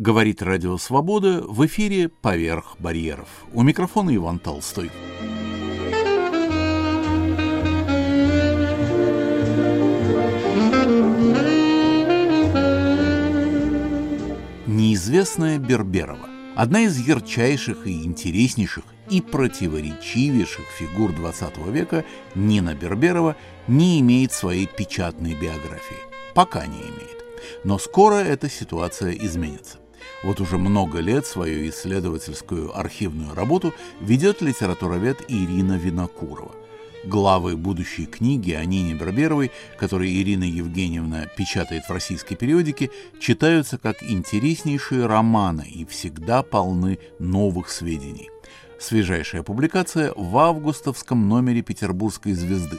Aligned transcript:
Говорит 0.00 0.40
Радио 0.40 0.78
Свобода 0.78 1.42
в 1.46 1.66
эфире 1.66 2.08
«Поверх 2.08 2.76
барьеров». 2.78 3.28
У 3.52 3.60
микрофона 3.60 4.16
Иван 4.16 4.38
Толстой. 4.38 4.90
Неизвестная 14.66 15.58
Берберова. 15.58 16.30
Одна 16.56 16.80
из 16.80 16.98
ярчайших 16.98 17.86
и 17.86 18.02
интереснейших 18.02 18.84
и 19.10 19.20
противоречивейших 19.20 20.64
фигур 20.78 21.10
XX 21.10 21.70
века 21.70 22.06
Нина 22.34 22.74
Берберова 22.74 23.36
не 23.68 24.00
имеет 24.00 24.32
своей 24.32 24.66
печатной 24.66 25.34
биографии. 25.34 25.98
Пока 26.34 26.64
не 26.64 26.78
имеет. 26.78 27.22
Но 27.64 27.78
скоро 27.78 28.14
эта 28.14 28.48
ситуация 28.48 29.12
изменится. 29.12 29.79
Вот 30.22 30.40
уже 30.40 30.58
много 30.58 31.00
лет 31.00 31.26
свою 31.26 31.68
исследовательскую 31.70 32.76
архивную 32.78 33.34
работу 33.34 33.72
ведет 34.00 34.42
литературовед 34.42 35.24
Ирина 35.28 35.78
Винокурова. 35.78 36.54
Главы 37.04 37.56
будущей 37.56 38.04
книги 38.04 38.52
о 38.52 38.62
Нине 38.66 38.92
Берберовой, 38.92 39.50
которые 39.78 40.20
Ирина 40.20 40.44
Евгеньевна 40.44 41.24
печатает 41.34 41.84
в 41.84 41.92
российской 41.92 42.34
периодике, 42.34 42.90
читаются 43.18 43.78
как 43.78 44.02
интереснейшие 44.02 45.06
романы 45.06 45.66
и 45.66 45.86
всегда 45.86 46.42
полны 46.42 46.98
новых 47.18 47.70
сведений. 47.70 48.28
Свежайшая 48.80 49.42
публикация 49.42 50.14
в 50.16 50.38
августовском 50.38 51.28
номере 51.28 51.60
«Петербургской 51.60 52.32
звезды». 52.32 52.78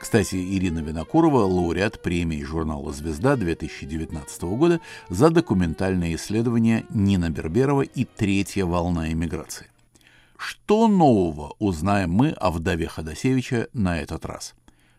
Кстати, 0.00 0.36
Ирина 0.36 0.78
Винокурова– 0.78 1.40
лауреат 1.44 2.00
премии 2.00 2.42
журнала 2.42 2.90
«Звезда» 2.90 3.36
2019 3.36 4.42
года 4.44 4.80
за 5.10 5.28
документальное 5.28 6.14
исследование 6.14 6.86
Нина 6.88 7.28
Берберова 7.28 7.82
и 7.82 8.06
«Третья 8.06 8.64
волна 8.64 9.12
эмиграции». 9.12 9.66
Что 10.38 10.88
нового 10.88 11.54
узнаем 11.58 12.12
мы 12.12 12.30
о 12.30 12.50
вдове 12.50 12.88
Ходосевича 12.88 13.68
на 13.74 14.00
этот 14.00 14.24
раз? 14.24 14.54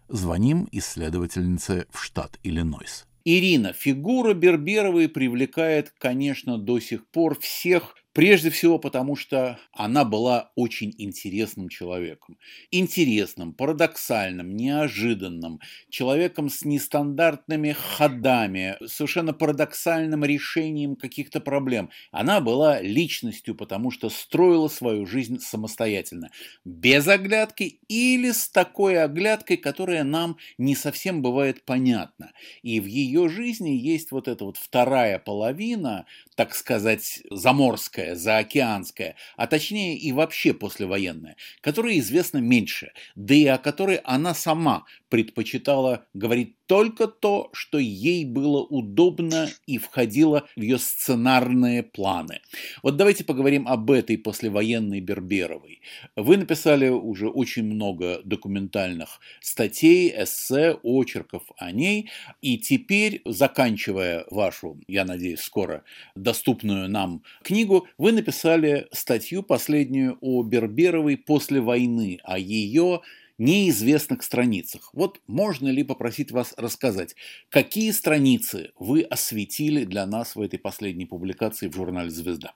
Звоним 0.08 0.70
исследовательнице 0.72 1.88
в 1.90 2.00
штат 2.04 2.38
Иллинойс. 2.44 3.08
Ирина, 3.26 3.74
фигура 3.74 4.36
Берберовой 4.36 5.10
привлекает, 5.10 5.92
конечно, 5.98 6.60
до 6.60 6.80
сих 6.80 7.08
пор 7.08 7.40
всех 7.40 7.96
Прежде 8.14 8.52
всего 8.52 8.78
потому, 8.78 9.16
что 9.16 9.58
она 9.72 10.06
была 10.06 10.52
очень 10.56 10.94
интересным 11.00 11.68
человеком. 11.68 12.38
Интересным, 12.70 13.54
парадоксальным, 13.54 14.56
неожиданным, 14.56 15.60
человеком 15.90 16.50
с 16.50 16.64
нестандартными 16.64 17.72
ходами, 17.72 18.78
совершенно 18.86 19.34
парадоксальным 19.34 20.24
решением 20.26 20.96
каких-то 20.96 21.40
проблем. 21.40 21.90
Она 22.12 22.40
была 22.40 22.80
личностью, 22.82 23.56
потому 23.56 23.90
что 23.90 24.10
строила 24.12 24.68
свою 24.68 25.08
жизнь 25.08 25.40
самостоятельно, 25.40 26.30
без 26.64 27.08
оглядки 27.08 27.80
или 27.88 28.32
с 28.32 28.48
такой 28.48 29.02
оглядкой, 29.02 29.58
которая 29.58 30.04
нам 30.04 30.38
не 30.60 30.76
совсем 30.76 31.24
бывает 31.24 31.64
понятна. 31.66 32.32
И 32.62 32.80
в 32.80 32.86
ее 32.86 33.28
жизни 33.30 33.70
есть 33.72 34.12
вот 34.12 34.28
эта 34.28 34.46
вот 34.46 34.58
вторая 34.58 35.18
половина, 35.18 36.06
так 36.36 36.54
сказать, 36.54 37.22
заморская, 37.32 38.03
арктическая, 38.04 38.16
заокеанская, 38.16 39.16
а 39.36 39.48
точнее 39.48 39.98
и 39.98 40.12
вообще 40.12 40.54
послевоенная, 40.54 41.36
которая 41.62 41.98
известна 42.00 42.38
меньше, 42.40 42.92
да 43.16 43.34
и 43.34 43.46
о 43.46 43.58
которой 43.58 43.98
она 44.04 44.34
сама 44.34 44.86
предпочитала 45.14 46.08
говорить 46.16 46.56
только 46.66 47.06
то, 47.06 47.52
что 47.54 47.78
ей 47.78 48.26
было 48.26 48.64
удобно 48.64 49.48
и 49.68 49.78
входило 49.78 50.48
в 50.56 50.62
ее 50.62 50.80
сценарные 50.80 51.84
планы. 51.84 52.40
Вот 52.82 52.98
давайте 52.98 53.24
поговорим 53.24 53.68
об 53.68 53.92
этой 53.92 54.18
послевоенной 54.18 55.02
Берберовой. 55.02 55.82
Вы 56.16 56.38
написали 56.38 56.90
уже 56.90 57.30
очень 57.30 57.64
много 57.64 58.22
документальных 58.26 59.20
статей, 59.40 60.12
эссе, 60.18 60.80
очерков 60.82 61.44
о 61.58 61.72
ней, 61.72 62.10
и 62.42 62.58
теперь, 62.58 63.22
заканчивая 63.24 64.26
вашу, 64.32 64.80
я 64.88 65.06
надеюсь, 65.06 65.42
скоро 65.42 65.84
доступную 66.16 66.90
нам 66.90 67.22
книгу, 67.44 67.88
вы 68.00 68.14
написали 68.14 68.88
статью 68.92 69.44
последнюю 69.44 70.18
о 70.22 70.42
Берберовой 70.42 71.18
после 71.18 71.62
войны, 71.62 72.20
о 72.24 72.40
ее 72.40 73.02
неизвестных 73.44 74.24
страницах. 74.24 74.90
Вот 74.94 75.20
можно 75.28 75.68
ли 75.70 75.84
попросить 75.84 76.32
вас 76.32 76.54
рассказать, 76.58 77.16
какие 77.50 77.92
страницы 77.92 78.72
вы 78.80 79.02
осветили 79.02 79.84
для 79.84 80.06
нас 80.06 80.36
в 80.36 80.42
этой 80.42 80.58
последней 80.58 81.06
публикации 81.06 81.68
в 81.68 81.76
журнале 81.76 82.10
«Звезда»? 82.10 82.54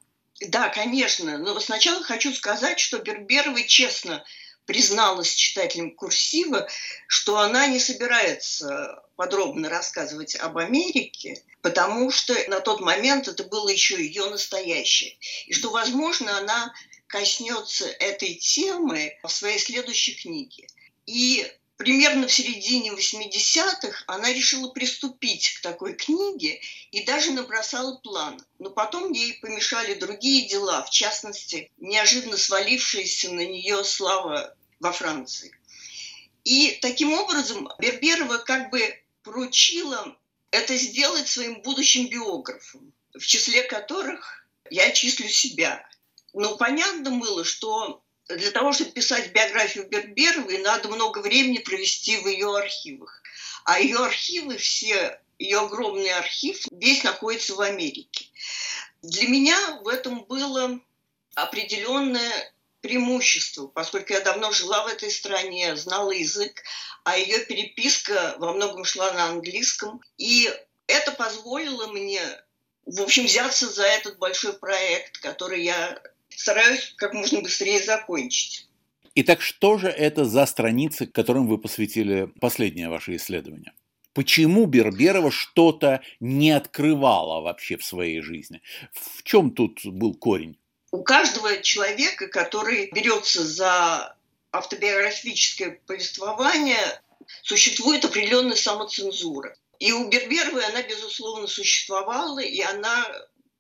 Да, 0.48 0.70
конечно. 0.70 1.38
Но 1.38 1.60
сначала 1.60 2.04
хочу 2.04 2.32
сказать, 2.34 2.80
что 2.80 3.00
Берберова 3.00 3.62
честно 3.64 4.24
призналась 4.66 5.34
читателям 5.34 5.96
курсива, 5.96 6.68
что 7.08 7.38
она 7.40 7.68
не 7.68 7.80
собирается 7.80 9.02
подробно 9.16 9.70
рассказывать 9.70 10.36
об 10.36 10.58
Америке, 10.58 11.42
потому 11.62 12.12
что 12.12 12.34
на 12.50 12.60
тот 12.60 12.82
момент 12.82 13.28
это 13.28 13.44
было 13.44 13.70
еще 13.70 13.96
ее 13.96 14.30
настоящее. 14.30 15.18
И 15.48 15.54
что, 15.54 15.72
возможно, 15.72 16.38
она 16.38 16.74
коснется 17.08 17.88
этой 17.88 18.36
темы 18.36 19.18
в 19.24 19.30
своей 19.30 19.58
следующей 19.58 20.16
книге. 20.16 20.68
И 21.08 21.50
примерно 21.78 22.28
в 22.28 22.34
середине 22.34 22.92
80-х 22.92 24.04
она 24.08 24.32
решила 24.32 24.70
приступить 24.70 25.54
к 25.54 25.62
такой 25.62 25.94
книге 25.96 26.62
и 26.92 27.04
даже 27.04 27.32
набросала 27.32 27.98
план. 27.98 28.40
Но 28.60 28.70
потом 28.70 29.12
ей 29.14 29.34
помешали 29.36 29.94
другие 29.94 30.48
дела, 30.48 30.84
в 30.84 30.90
частности, 30.92 31.72
неожиданно 31.78 32.38
свалившаяся 32.38 33.32
на 33.32 33.46
нее 33.46 33.84
слава 33.84 34.56
во 34.80 34.92
Франции. 34.92 35.58
И 36.44 36.78
таким 36.82 37.14
образом 37.14 37.70
Берберова 37.80 38.38
как 38.38 38.70
бы 38.70 39.02
поручила 39.24 40.18
это 40.52 40.76
сделать 40.78 41.28
своим 41.28 41.62
будущим 41.62 42.08
биографам, 42.08 42.94
в 43.14 43.26
числе 43.26 43.64
которых 43.64 44.46
я 44.70 44.92
числю 44.92 45.28
себя. 45.28 45.88
Но 46.34 46.58
понятно 46.58 47.12
было, 47.12 47.44
что 47.44 48.02
для 48.30 48.52
того, 48.52 48.74
чтобы 48.74 48.92
писать 48.92 49.32
биографию 49.32 49.88
Берберовой, 49.88 50.60
надо 50.60 50.90
много 50.90 51.20
времени 51.20 51.60
провести 51.60 52.18
в 52.18 52.28
ее 52.28 52.56
архивах. 52.56 53.22
А 53.64 53.80
ее 53.80 53.98
архивы 53.98 54.58
все, 54.58 55.20
ее 55.40 55.60
огромный 55.60 56.12
архив, 56.14 56.60
весь 56.72 57.04
находится 57.04 57.56
в 57.56 57.62
Америке. 57.62 58.26
Для 59.02 59.28
меня 59.28 59.80
в 59.84 59.88
этом 59.88 60.26
было 60.26 60.80
определенное 61.36 62.54
преимущество, 62.82 63.68
поскольку 63.68 64.14
я 64.14 64.22
давно 64.22 64.52
жила 64.52 64.84
в 64.84 64.88
этой 64.88 65.12
стране, 65.12 65.76
знала 65.76 66.12
язык, 66.12 66.64
а 67.04 67.18
ее 67.18 67.40
переписка 67.40 68.36
во 68.40 68.54
многом 68.54 68.84
шла 68.84 69.12
на 69.12 69.26
английском. 69.26 70.02
И 70.18 70.54
это 70.88 71.12
позволило 71.12 71.88
мне, 71.88 72.22
в 72.86 73.02
общем, 73.02 73.26
взяться 73.26 73.70
за 73.70 73.86
этот 73.86 74.18
большой 74.18 74.54
проект, 74.54 75.20
который 75.20 75.64
я 75.64 76.02
стараюсь 76.38 76.94
как 76.96 77.14
можно 77.14 77.42
быстрее 77.42 77.82
закончить. 77.82 78.68
Итак, 79.16 79.42
что 79.42 79.80
же 79.80 79.88
это 79.88 80.24
за 80.24 80.46
страницы, 80.46 81.08
которым 81.08 81.48
вы 81.48 81.58
посвятили 81.58 82.30
последнее 82.40 82.90
ваше 82.90 83.16
исследование? 83.16 83.74
Почему 84.14 84.66
Берберова 84.68 85.32
что-то 85.32 86.02
не 86.20 86.52
открывала 86.52 87.42
вообще 87.42 87.78
в 87.78 87.84
своей 87.84 88.22
жизни? 88.22 88.62
В 88.94 89.24
чем 89.24 89.52
тут 89.52 89.84
был 89.86 90.14
корень? 90.14 90.58
У 90.92 91.02
каждого 91.04 91.58
человека, 91.62 92.28
который 92.28 92.92
берется 92.94 93.44
за 93.44 94.16
автобиографическое 94.52 95.80
повествование, 95.88 97.02
существует 97.42 98.06
определенная 98.06 98.56
самоцензура. 98.56 99.56
И 99.80 99.92
у 99.92 100.08
Берберовой 100.08 100.66
она, 100.66 100.84
безусловно, 100.84 101.48
существовала, 101.48 102.40
и 102.40 102.62
она 102.62 103.06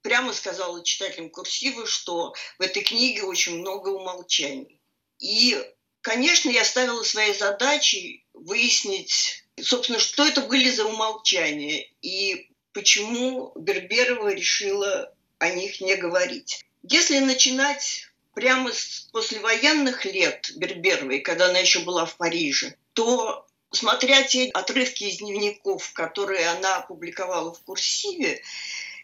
прямо 0.07 0.31
сказала 0.31 0.81
читателям 0.85 1.29
курсивы, 1.29 1.85
что 1.85 2.33
в 2.57 2.61
этой 2.61 2.81
книге 2.81 3.23
очень 3.23 3.59
много 3.59 3.89
умолчаний. 3.89 4.79
И, 5.19 5.61
конечно, 5.99 6.49
я 6.49 6.63
ставила 6.63 7.03
своей 7.03 7.33
задачей 7.33 8.25
выяснить, 8.33 9.43
собственно, 9.61 9.99
что 9.99 10.25
это 10.25 10.39
были 10.39 10.69
за 10.69 10.85
умолчания 10.85 11.87
и 12.01 12.49
почему 12.71 13.51
Берберова 13.57 14.33
решила 14.33 15.13
о 15.39 15.49
них 15.49 15.81
не 15.81 15.97
говорить. 15.97 16.65
Если 16.83 17.19
начинать 17.19 18.07
прямо 18.33 18.71
с 18.71 19.09
послевоенных 19.11 20.05
лет 20.05 20.51
Берберовой, 20.55 21.19
когда 21.19 21.47
она 21.47 21.59
еще 21.59 21.79
была 21.79 22.05
в 22.05 22.15
Париже, 22.15 22.77
то 22.93 23.45
смотря 23.71 24.23
те 24.23 24.51
отрывки 24.51 25.03
из 25.03 25.17
дневников, 25.17 25.91
которые 25.91 26.47
она 26.47 26.77
опубликовала 26.77 27.53
в 27.53 27.59
курсиве, 27.63 28.41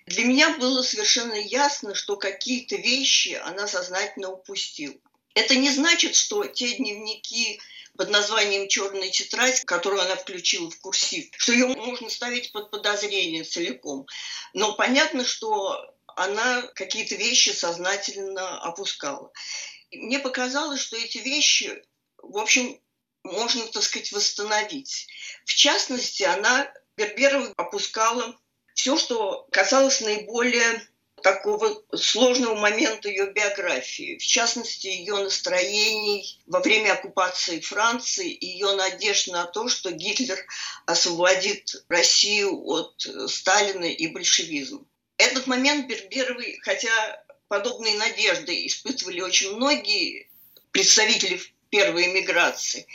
для 0.06 0.26
меня 0.26 0.58
было 0.58 0.82
совершенно 0.82 1.34
ясно, 1.34 1.96
что 1.96 2.18
какие-то 2.18 2.76
вещи 2.76 3.40
она 3.44 3.68
сознательно 3.68 4.32
упустила. 4.32 4.96
Это 5.34 5.56
не 5.56 5.72
значит, 5.72 6.16
что 6.16 6.46
те 6.46 6.74
дневники 6.76 7.60
под 7.98 8.10
названием 8.10 8.68
«Черная 8.68 9.10
тетрадь», 9.10 9.64
которую 9.66 10.02
она 10.02 10.16
включила 10.16 10.70
в 10.70 10.80
курсив, 10.80 11.30
что 11.38 11.54
ее 11.54 11.68
можно 11.68 12.10
ставить 12.10 12.52
под 12.52 12.72
подозрение 12.72 13.44
целиком. 13.44 14.08
Но 14.54 14.74
понятно, 14.76 15.24
что 15.24 15.94
она 16.16 16.62
какие-то 16.76 17.16
вещи 17.16 17.50
сознательно 17.50 18.60
опускала. 18.62 19.32
Мне 19.92 20.20
показалось, 20.20 20.82
что 20.82 20.98
эти 20.98 21.20
вещи, 21.20 21.84
в 22.18 22.38
общем, 22.38 22.80
можно, 23.24 23.66
так 23.68 23.84
сказать, 23.84 24.12
восстановить. 24.12 25.08
В 25.46 25.54
частности, 25.54 26.24
она 26.24 26.72
Берберова 26.98 27.54
опускала 27.58 28.38
все, 28.74 28.98
что 28.98 29.48
касалось 29.52 30.02
наиболее 30.02 30.82
такого 31.24 31.82
сложного 31.96 32.56
момента 32.56 33.08
ее 33.08 33.32
биографии, 33.32 34.18
в 34.18 34.24
частности, 34.24 34.88
ее 34.88 35.16
настроений 35.16 36.42
во 36.46 36.60
время 36.60 36.94
оккупации 36.94 37.62
Франции 37.62 38.38
ее 38.40 38.76
надежд 38.76 39.30
на 39.30 39.46
то, 39.46 39.70
что 39.70 39.92
Гитлер 39.92 40.38
освободит 40.86 41.84
Россию 41.88 42.62
от 42.66 43.08
Сталина 43.28 43.86
и 43.86 44.08
большевизма. 44.08 44.86
Этот 45.18 45.48
момент 45.48 45.88
Берберовой, 45.88 46.60
хотя 46.62 47.24
подобные 47.48 47.98
надежды 47.98 48.66
испытывали 48.68 49.22
очень 49.22 49.56
многие 49.56 50.30
представители 50.72 51.40
первой 51.74 52.06
эмиграции, 52.06 52.86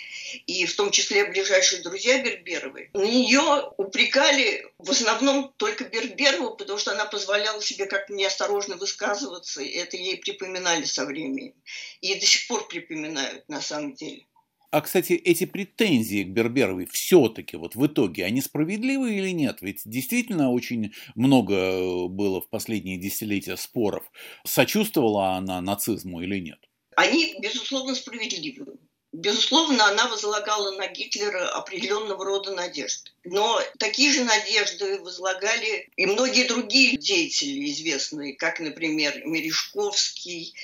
и 0.47 0.65
в 0.65 0.77
том 0.77 0.93
числе 0.93 1.25
ближайшие 1.25 1.83
друзья 1.83 2.23
Берберовой, 2.23 2.91
на 2.93 3.03
нее 3.03 3.73
упрекали 3.77 4.65
в 4.79 4.89
основном 4.89 5.53
только 5.57 5.83
Берберову, 5.83 6.55
потому 6.55 6.79
что 6.79 6.93
она 6.93 7.05
позволяла 7.05 7.61
себе 7.61 7.87
как-то 7.87 8.13
неосторожно 8.13 8.77
высказываться, 8.77 9.63
и 9.63 9.71
это 9.71 9.97
ей 9.97 10.19
припоминали 10.19 10.85
со 10.85 11.07
временем. 11.07 11.55
И 12.03 12.15
до 12.15 12.25
сих 12.25 12.47
пор 12.47 12.69
припоминают 12.69 13.49
на 13.49 13.61
самом 13.61 13.95
деле. 13.95 14.27
А, 14.71 14.81
кстати, 14.81 15.15
эти 15.15 15.45
претензии 15.45 16.23
к 16.23 16.29
Берберовой 16.29 16.87
все-таки 16.87 17.57
вот 17.57 17.75
в 17.75 17.85
итоге, 17.85 18.27
они 18.27 18.41
справедливы 18.41 19.17
или 19.17 19.31
нет? 19.31 19.59
Ведь 19.61 19.81
действительно 19.87 20.53
очень 20.53 20.93
много 21.17 21.55
э, 21.55 22.07
было 22.07 22.41
в 22.41 22.49
последние 22.49 22.97
десятилетия 22.97 23.57
споров. 23.57 24.05
Сочувствовала 24.45 25.33
она 25.33 25.61
нацизму 25.63 26.21
или 26.21 26.39
нет? 26.39 26.68
Они, 26.99 27.37
безусловно, 27.39 27.95
справедливы. 27.95 28.77
Безусловно, 29.13 29.85
она 29.87 30.09
возлагала 30.09 30.73
на 30.73 30.89
Гитлера 30.89 31.49
определенного 31.51 32.25
рода 32.25 32.51
надежды. 32.57 33.13
Но 33.23 33.63
такие 33.79 34.13
же 34.13 34.25
надежды 34.25 34.99
возлагали 34.99 35.89
и 35.95 36.07
многие 36.07 36.49
другие 36.49 36.97
деятели 36.97 37.71
известные, 37.71 38.35
как, 38.35 38.59
например, 38.59 39.25
Мережковский, 39.25 40.55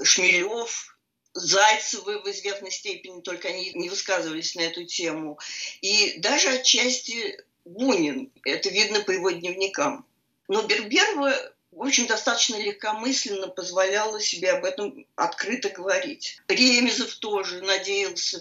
Шмелев, 0.00 0.96
Зайцевы 1.32 2.22
в 2.22 2.30
известной 2.30 2.70
степени, 2.70 3.20
только 3.20 3.48
они 3.48 3.72
не 3.74 3.88
высказывались 3.88 4.54
на 4.54 4.60
эту 4.60 4.84
тему. 4.84 5.40
И 5.80 6.20
даже 6.20 6.50
отчасти 6.50 7.42
Бунин, 7.64 8.30
это 8.44 8.68
видно 8.68 9.00
по 9.00 9.10
его 9.10 9.32
дневникам. 9.32 10.06
Но 10.46 10.62
Берберова, 10.62 11.34
в 11.74 11.82
общем, 11.82 12.06
достаточно 12.06 12.56
легкомысленно 12.56 13.48
позволяла 13.48 14.20
себе 14.20 14.52
об 14.52 14.64
этом 14.64 15.06
открыто 15.16 15.68
говорить. 15.70 16.38
Ремезов 16.48 17.14
тоже 17.16 17.62
надеялся 17.62 18.40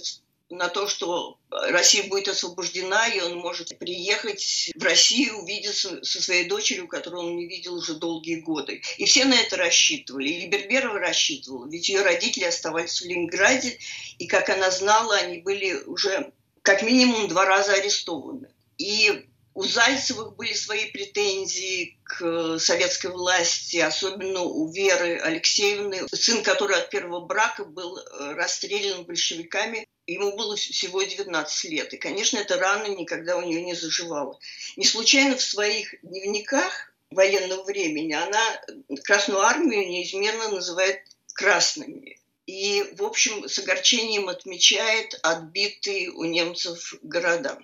на 0.50 0.70
то, 0.70 0.88
что 0.88 1.40
Россия 1.50 2.08
будет 2.08 2.28
освобождена, 2.28 3.08
и 3.08 3.22
он 3.22 3.38
может 3.38 3.78
приехать 3.80 4.72
в 4.76 4.84
Россию, 4.84 5.40
увидеться 5.40 6.04
со 6.04 6.22
своей 6.22 6.48
дочерью, 6.48 6.88
которую 6.88 7.24
он 7.24 7.36
не 7.38 7.48
видел 7.48 7.76
уже 7.76 7.96
долгие 7.96 8.36
годы. 8.36 8.82
И 8.98 9.06
все 9.06 9.26
на 9.26 9.34
это 9.34 9.58
рассчитывали. 9.58 10.30
И 10.30 10.48
Берберова 10.48 11.00
рассчитывала, 11.00 11.68
ведь 11.68 11.90
ее 11.90 12.04
родители 12.04 12.44
оставались 12.44 13.02
в 13.02 13.06
Ленинграде, 13.06 13.80
и, 14.20 14.28
как 14.28 14.50
она 14.50 14.70
знала, 14.70 15.16
они 15.16 15.40
были 15.40 15.74
уже 15.86 16.32
как 16.62 16.84
минимум 16.84 17.28
два 17.28 17.46
раза 17.46 17.74
арестованы. 17.74 18.50
И 18.78 19.26
у 19.54 19.64
Зайцевых 19.64 20.36
были 20.36 20.54
свои 20.54 20.92
претензии 20.92 22.00
к 22.04 22.58
советской 22.60 23.12
власти, 23.12 23.78
особенно 23.78 24.42
у 24.42 24.72
Веры 24.72 25.20
Алексеевны, 25.20 26.08
сын 26.14 26.44
которой 26.44 26.80
от 26.80 26.90
первого 26.90 27.26
брака 27.26 27.66
был 27.66 28.00
расстрелян 28.36 29.04
большевиками 29.06 29.88
Ему 30.06 30.36
было 30.36 30.58
всего 30.58 31.02
19 31.02 31.72
лет. 31.72 31.94
И, 31.94 31.98
конечно, 31.98 32.38
эта 32.38 32.58
рана 32.58 32.88
никогда 32.88 33.38
у 33.38 33.42
нее 33.42 33.62
не 33.62 33.74
заживала. 33.74 34.38
Не 34.76 34.86
случайно 34.86 35.38
в 35.38 35.42
своих 35.42 35.96
дневниках 36.04 36.94
военного 37.10 37.64
времени 37.64 38.14
она 38.14 38.62
Красную 39.06 39.40
Армию 39.42 39.88
неизменно 39.88 40.50
называет 40.50 41.00
красными. 41.34 42.20
И, 42.46 42.84
в 42.98 43.04
общем, 43.04 43.48
с 43.48 43.58
огорчением 43.60 44.28
отмечает 44.28 45.18
отбитые 45.24 46.10
у 46.12 46.26
немцев 46.26 46.96
города. 47.02 47.58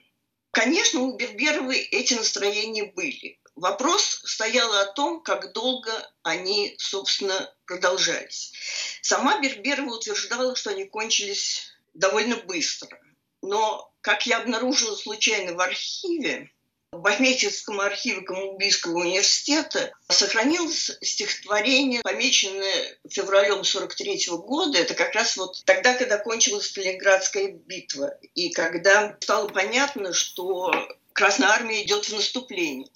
Конечно, 0.52 1.02
у 1.02 1.16
Берберовой 1.16 1.78
эти 1.78 2.16
настроения 2.16 2.86
были. 2.86 3.40
Вопрос 3.56 4.22
стоял 4.24 4.72
о 4.74 4.86
том, 4.86 5.22
как 5.22 5.54
долго 5.54 5.92
они, 6.24 6.76
собственно, 6.80 7.54
продолжались. 7.66 8.54
Сама 9.02 9.40
Берберова 9.42 9.96
утверждала, 9.96 10.56
что 10.56 10.72
они 10.72 10.86
кончились 10.86 11.74
довольно 11.94 12.38
быстро. 12.38 13.00
Но, 13.42 13.94
как 14.02 14.26
я 14.26 14.40
обнаружила 14.40 14.96
случайно 14.96 15.54
в 15.54 15.60
архиве, 15.60 16.52
в 17.00 17.02
Бахметьевском 17.02 17.80
архиве 17.80 18.22
Колумбийского 18.22 19.00
университета 19.00 19.94
сохранилось 20.10 20.92
стихотворение, 21.02 22.02
помеченное 22.02 22.98
февралем 23.10 23.64
43 23.64 24.28
года. 24.30 24.80
Это 24.80 24.96
как 24.96 25.14
раз 25.14 25.38
вот 25.38 25.64
тогда, 25.66 25.94
когда 25.94 26.18
кончилась 26.18 26.68
Сталинградская 26.68 27.54
битва. 27.54 28.18
И 28.36 28.50
когда 28.50 29.16
стало 29.22 29.48
понятно, 29.48 30.14
что 30.14 30.74
Красная 31.14 31.50
Армия 31.50 31.84
идет 31.84 32.06
в 32.06 32.14
наступление. 32.14 32.90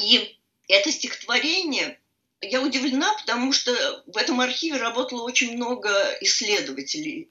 И 0.00 0.36
это 0.66 0.90
стихотворение 0.90 2.00
я 2.40 2.60
удивлена, 2.60 3.14
потому 3.20 3.52
что 3.52 3.72
в 4.06 4.16
этом 4.16 4.40
архиве 4.40 4.76
работало 4.76 5.22
очень 5.22 5.56
много 5.56 5.90
исследователей 6.20 7.28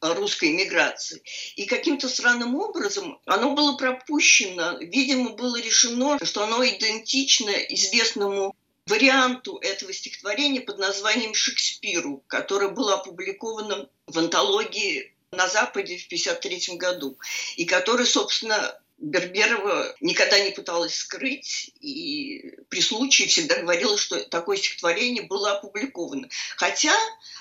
русской 0.00 0.50
иммиграции. 0.50 1.22
И 1.56 1.66
каким-то 1.66 2.08
странным 2.08 2.56
образом 2.56 3.20
оно 3.26 3.54
было 3.54 3.76
пропущено. 3.76 4.78
Видимо, 4.80 5.30
было 5.30 5.60
решено, 5.60 6.18
что 6.24 6.44
оно 6.44 6.66
идентично 6.66 7.50
известному 7.50 8.54
варианту 8.86 9.58
этого 9.58 9.92
стихотворения 9.92 10.60
под 10.60 10.78
названием 10.78 11.34
«Шекспиру», 11.34 12.22
которое 12.26 12.68
было 12.68 12.94
опубликовано 12.94 13.88
в 14.06 14.18
антологии 14.18 15.14
на 15.30 15.48
Западе 15.48 15.96
в 15.96 16.06
1953 16.06 16.76
году, 16.76 17.18
и 17.56 17.64
который, 17.64 18.06
собственно, 18.06 18.78
Берберова 19.02 19.96
никогда 20.00 20.38
не 20.38 20.52
пыталась 20.52 20.94
скрыть 20.94 21.72
и 21.80 22.54
при 22.68 22.80
случае 22.80 23.26
всегда 23.26 23.56
говорила, 23.56 23.98
что 23.98 24.22
такое 24.22 24.56
стихотворение 24.56 25.24
было 25.24 25.52
опубликовано. 25.52 26.28
Хотя 26.56 26.94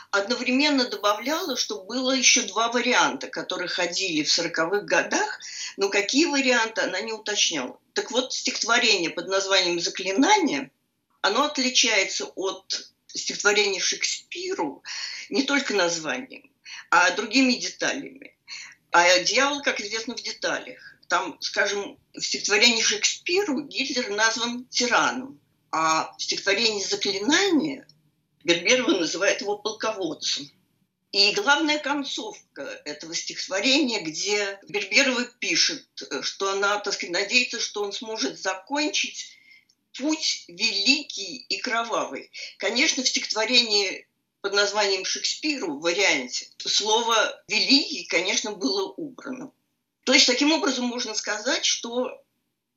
одновременно 0.09 0.85
добавляла, 0.85 1.55
что 1.55 1.83
было 1.83 2.13
еще 2.13 2.41
два 2.41 2.71
варианта, 2.71 3.27
которые 3.27 3.67
ходили 3.67 4.23
в 4.23 4.27
40-х 4.27 4.81
годах, 4.81 5.39
но 5.77 5.89
какие 5.89 6.25
варианты 6.25 6.81
она 6.81 6.99
не 6.99 7.13
уточняла. 7.13 7.79
Так 7.93 8.09
вот, 8.09 8.33
стихотворение 8.33 9.11
под 9.11 9.27
названием 9.27 9.79
«Заклинание», 9.79 10.71
оно 11.21 11.43
отличается 11.43 12.25
от 12.25 12.89
стихотворения 13.05 13.79
Шекспиру 13.79 14.81
не 15.29 15.43
только 15.43 15.75
названием, 15.75 16.51
а 16.89 17.11
другими 17.11 17.53
деталями. 17.53 18.35
А 18.91 19.19
дьявол, 19.19 19.61
как 19.61 19.79
известно, 19.79 20.15
в 20.15 20.21
деталях. 20.21 20.90
Там, 21.11 21.35
скажем, 21.41 21.99
в 22.13 22.21
стихотворении 22.21 22.81
Шекспиру 22.81 23.63
Гитлер 23.63 24.11
назван 24.11 24.65
тираном, 24.69 25.41
а 25.69 26.15
в 26.17 26.23
стихотворении 26.23 26.81
«Заклинание» 26.81 27.85
Берберова 28.45 28.91
называет 28.91 29.41
его 29.41 29.57
полководцем. 29.57 30.49
И 31.11 31.33
главная 31.33 31.79
концовка 31.79 32.61
этого 32.85 33.13
стихотворения, 33.13 33.99
где 33.99 34.57
Берберова 34.69 35.25
пишет, 35.25 35.85
что 36.21 36.53
она, 36.53 36.79
так 36.79 36.93
сказать, 36.93 37.11
надеется, 37.11 37.59
что 37.59 37.83
он 37.83 37.91
сможет 37.91 38.39
закончить 38.39 39.35
путь 39.97 40.45
великий 40.47 41.45
и 41.49 41.57
кровавый. 41.57 42.31
Конечно, 42.57 43.03
в 43.03 43.09
стихотворении 43.09 44.07
под 44.39 44.53
названием 44.53 45.03
«Шекспиру» 45.03 45.73
в 45.73 45.81
варианте 45.81 46.47
слово 46.65 47.43
«великий», 47.49 48.05
конечно, 48.05 48.53
было 48.53 48.93
убрано. 48.93 49.51
То 50.03 50.13
есть, 50.13 50.27
таким 50.27 50.51
образом, 50.51 50.85
можно 50.85 51.13
сказать, 51.13 51.65
что 51.65 52.21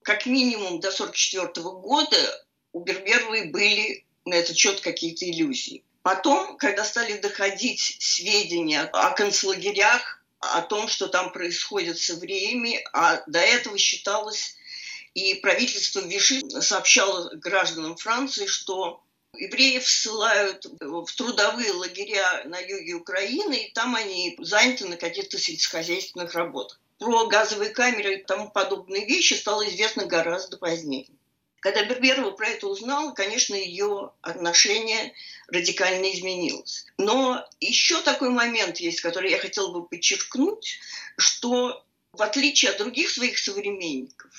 как 0.03 0.27
минимум 0.27 0.81
до 0.81 0.89
1944 0.89 1.65
года 1.71 2.47
у 2.73 2.81
Берберовой 2.81 3.51
были 3.51 4.05
на 4.27 4.35
этот 4.35 4.57
счет 4.57 4.81
какие-то 4.81 5.29
иллюзии. 5.29 5.83
Потом, 6.03 6.59
когда 6.59 6.85
стали 6.85 7.17
доходить 7.17 7.97
сведения 8.01 8.83
о 8.83 9.11
концлагерях, 9.13 10.23
о 10.41 10.61
том, 10.61 10.89
что 10.89 11.09
там 11.09 11.33
происходит 11.33 11.99
со 11.99 12.17
временем, 12.17 12.81
а 12.93 13.23
до 13.27 13.39
этого 13.39 13.79
считалось, 13.79 14.57
и 15.15 15.35
правительство 15.37 16.01
Виши 16.01 16.43
сообщало 16.61 17.31
гражданам 17.37 17.97
Франции, 17.97 18.47
что 18.47 19.03
евреев 19.35 19.89
ссылают 19.89 20.67
в 20.81 21.07
трудовые 21.17 21.73
лагеря 21.73 22.43
на 22.45 22.59
юге 22.59 22.95
Украины, 22.95 23.55
и 23.55 23.73
там 23.73 23.95
они 23.95 24.37
заняты 24.41 24.87
на 24.87 24.99
каких-то 24.99 25.39
сельскохозяйственных 25.39 26.35
работах 26.35 26.79
про 27.05 27.27
газовые 27.27 27.71
камеры 27.71 28.15
и 28.15 28.25
тому 28.25 28.51
подобные 28.51 29.05
вещи 29.05 29.35
стало 29.35 29.69
известно 29.69 30.07
гораздо 30.07 30.57
позднее. 30.57 31.07
Когда 31.61 31.85
Берберова 31.85 32.31
про 32.31 32.49
это 32.49 32.67
узнала, 32.67 33.13
конечно, 33.13 33.55
ее 33.55 34.13
отношение 34.23 35.13
радикально 35.49 36.13
изменилось. 36.13 36.87
Но 36.97 37.47
еще 37.61 38.01
такой 38.03 38.31
момент 38.31 38.79
есть, 38.79 39.03
который 39.03 39.31
я 39.31 39.39
хотела 39.39 39.71
бы 39.71 39.87
подчеркнуть, 39.87 40.79
что 41.19 41.85
в 42.13 42.23
отличие 42.23 42.71
от 42.71 42.79
других 42.79 43.11
своих 43.11 43.39
современников, 43.39 44.31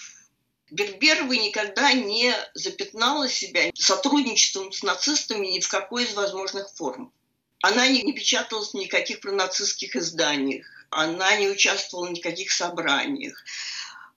Берберова 0.71 1.33
никогда 1.33 1.93
не 1.93 2.33
запятнала 2.55 3.29
себя 3.29 3.69
сотрудничеством 3.75 4.71
с 4.71 4.81
нацистами 4.81 5.47
ни 5.47 5.59
в 5.59 5.67
какой 5.67 6.05
из 6.05 6.13
возможных 6.13 6.71
форм. 6.73 7.13
Она 7.61 7.87
не, 7.87 8.01
не 8.01 8.13
печаталась 8.13 8.71
в 8.71 8.73
никаких 8.75 9.19
пронацистских 9.19 9.95
изданиях, 9.95 10.74
она 10.89 11.35
не 11.37 11.47
участвовала 11.49 12.07
в 12.07 12.11
никаких 12.11 12.51
собраниях. 12.51 13.43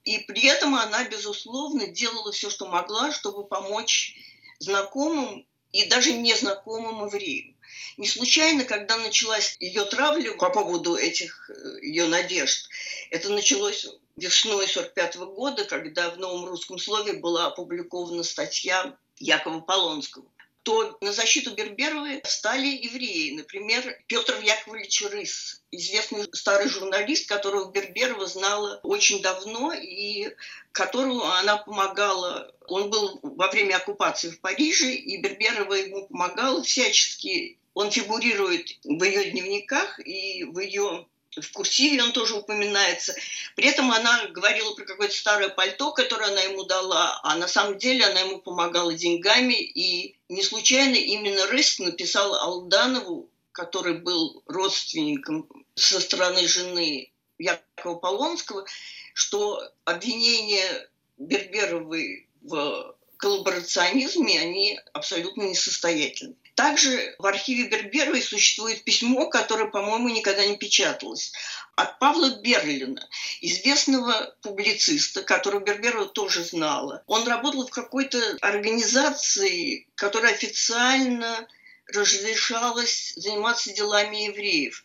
И 0.04 0.18
при 0.20 0.46
этом 0.46 0.74
она, 0.74 1.04
безусловно, 1.04 1.86
делала 1.86 2.32
все, 2.32 2.50
что 2.50 2.66
могла, 2.66 3.12
чтобы 3.12 3.46
помочь 3.46 4.16
знакомым 4.58 5.46
и 5.72 5.84
даже 5.86 6.12
незнакомым 6.12 7.06
евреям. 7.06 7.54
Не 7.98 8.06
случайно, 8.06 8.64
когда 8.64 8.96
началась 8.96 9.56
ее 9.60 9.84
травля 9.84 10.32
по 10.34 10.50
поводу 10.50 10.96
этих 10.96 11.50
э, 11.50 11.80
ее 11.82 12.06
надежд, 12.06 12.68
это 13.10 13.28
началось 13.28 13.86
весной 14.16 14.66
45 14.66 15.16
года, 15.16 15.64
когда 15.64 16.10
в 16.10 16.18
новом 16.18 16.46
русском 16.46 16.78
слове 16.78 17.14
была 17.14 17.46
опубликована 17.46 18.22
статья 18.22 18.96
Якова 19.18 19.60
Полонского 19.60 20.24
то 20.62 20.98
на 21.00 21.12
защиту 21.12 21.54
Берберовой 21.54 22.20
стали 22.24 22.66
евреи. 22.66 23.36
Например, 23.36 23.82
Петр 24.06 24.38
Яковлевич 24.40 25.02
Рыс, 25.02 25.62
известный 25.70 26.28
старый 26.32 26.68
журналист, 26.68 27.28
которого 27.28 27.70
Берберова 27.70 28.26
знала 28.26 28.80
очень 28.82 29.22
давно 29.22 29.72
и 29.72 30.34
которому 30.72 31.24
она 31.24 31.56
помогала. 31.56 32.54
Он 32.66 32.90
был 32.90 33.20
во 33.22 33.50
время 33.50 33.76
оккупации 33.76 34.30
в 34.30 34.40
Париже, 34.40 34.92
и 34.92 35.20
Берберова 35.20 35.74
ему 35.74 36.06
помогала 36.06 36.62
всячески. 36.62 37.58
Он 37.74 37.90
фигурирует 37.90 38.68
в 38.84 39.02
ее 39.02 39.30
дневниках 39.30 40.00
и 40.00 40.44
в 40.44 40.58
ее 40.58 41.06
в 41.36 41.52
курсиве 41.52 42.02
он 42.02 42.12
тоже 42.12 42.36
упоминается. 42.36 43.14
При 43.54 43.68
этом 43.68 43.90
она 43.90 44.26
говорила 44.28 44.74
про 44.74 44.84
какое-то 44.84 45.14
старое 45.14 45.48
пальто, 45.48 45.92
которое 45.92 46.30
она 46.30 46.40
ему 46.40 46.64
дала, 46.64 47.20
а 47.22 47.36
на 47.36 47.48
самом 47.48 47.78
деле 47.78 48.06
она 48.06 48.20
ему 48.20 48.38
помогала 48.38 48.94
деньгами. 48.94 49.54
И 49.54 50.16
не 50.28 50.42
случайно 50.42 50.94
именно 50.96 51.46
Рыст 51.46 51.80
написал 51.80 52.34
Алданову, 52.34 53.28
который 53.52 53.98
был 53.98 54.42
родственником 54.46 55.48
со 55.74 56.00
стороны 56.00 56.46
жены 56.46 57.10
Якова 57.38 57.98
Полонского, 57.98 58.66
что 59.14 59.62
обвинение 59.84 60.88
Берберовой 61.18 62.28
в 62.42 62.94
коллаборационизме, 63.16 64.40
они 64.40 64.80
абсолютно 64.92 65.42
несостоятельны. 65.42 66.36
Также 66.58 67.14
в 67.20 67.26
архиве 67.26 67.68
Берберовой 67.68 68.20
существует 68.20 68.82
письмо, 68.82 69.28
которое, 69.28 69.66
по-моему, 69.66 70.08
никогда 70.08 70.44
не 70.44 70.56
печаталось, 70.56 71.32
от 71.76 72.00
Павла 72.00 72.30
Берлина, 72.40 73.08
известного 73.40 74.34
публициста, 74.42 75.22
которого 75.22 75.60
Берберова 75.60 76.06
тоже 76.06 76.42
знала. 76.42 77.04
Он 77.06 77.28
работал 77.28 77.64
в 77.64 77.70
какой-то 77.70 78.18
организации, 78.40 79.86
которая 79.94 80.32
официально 80.32 81.46
разрешалась 81.86 83.12
заниматься 83.14 83.72
делами 83.72 84.24
евреев, 84.24 84.82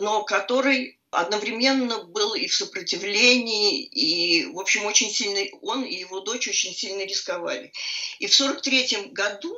но 0.00 0.24
который 0.24 0.98
одновременно 1.12 2.02
был 2.02 2.34
и 2.34 2.48
в 2.48 2.54
сопротивлении, 2.56 3.84
и, 3.84 4.46
в 4.46 4.58
общем, 4.58 4.84
очень 4.84 5.12
сильно, 5.12 5.46
он 5.62 5.84
и 5.84 5.94
его 5.94 6.18
дочь 6.22 6.48
очень 6.48 6.74
сильно 6.74 7.02
рисковали. 7.02 7.72
И 8.18 8.26
в 8.26 8.34
1943 8.34 9.12
году 9.12 9.56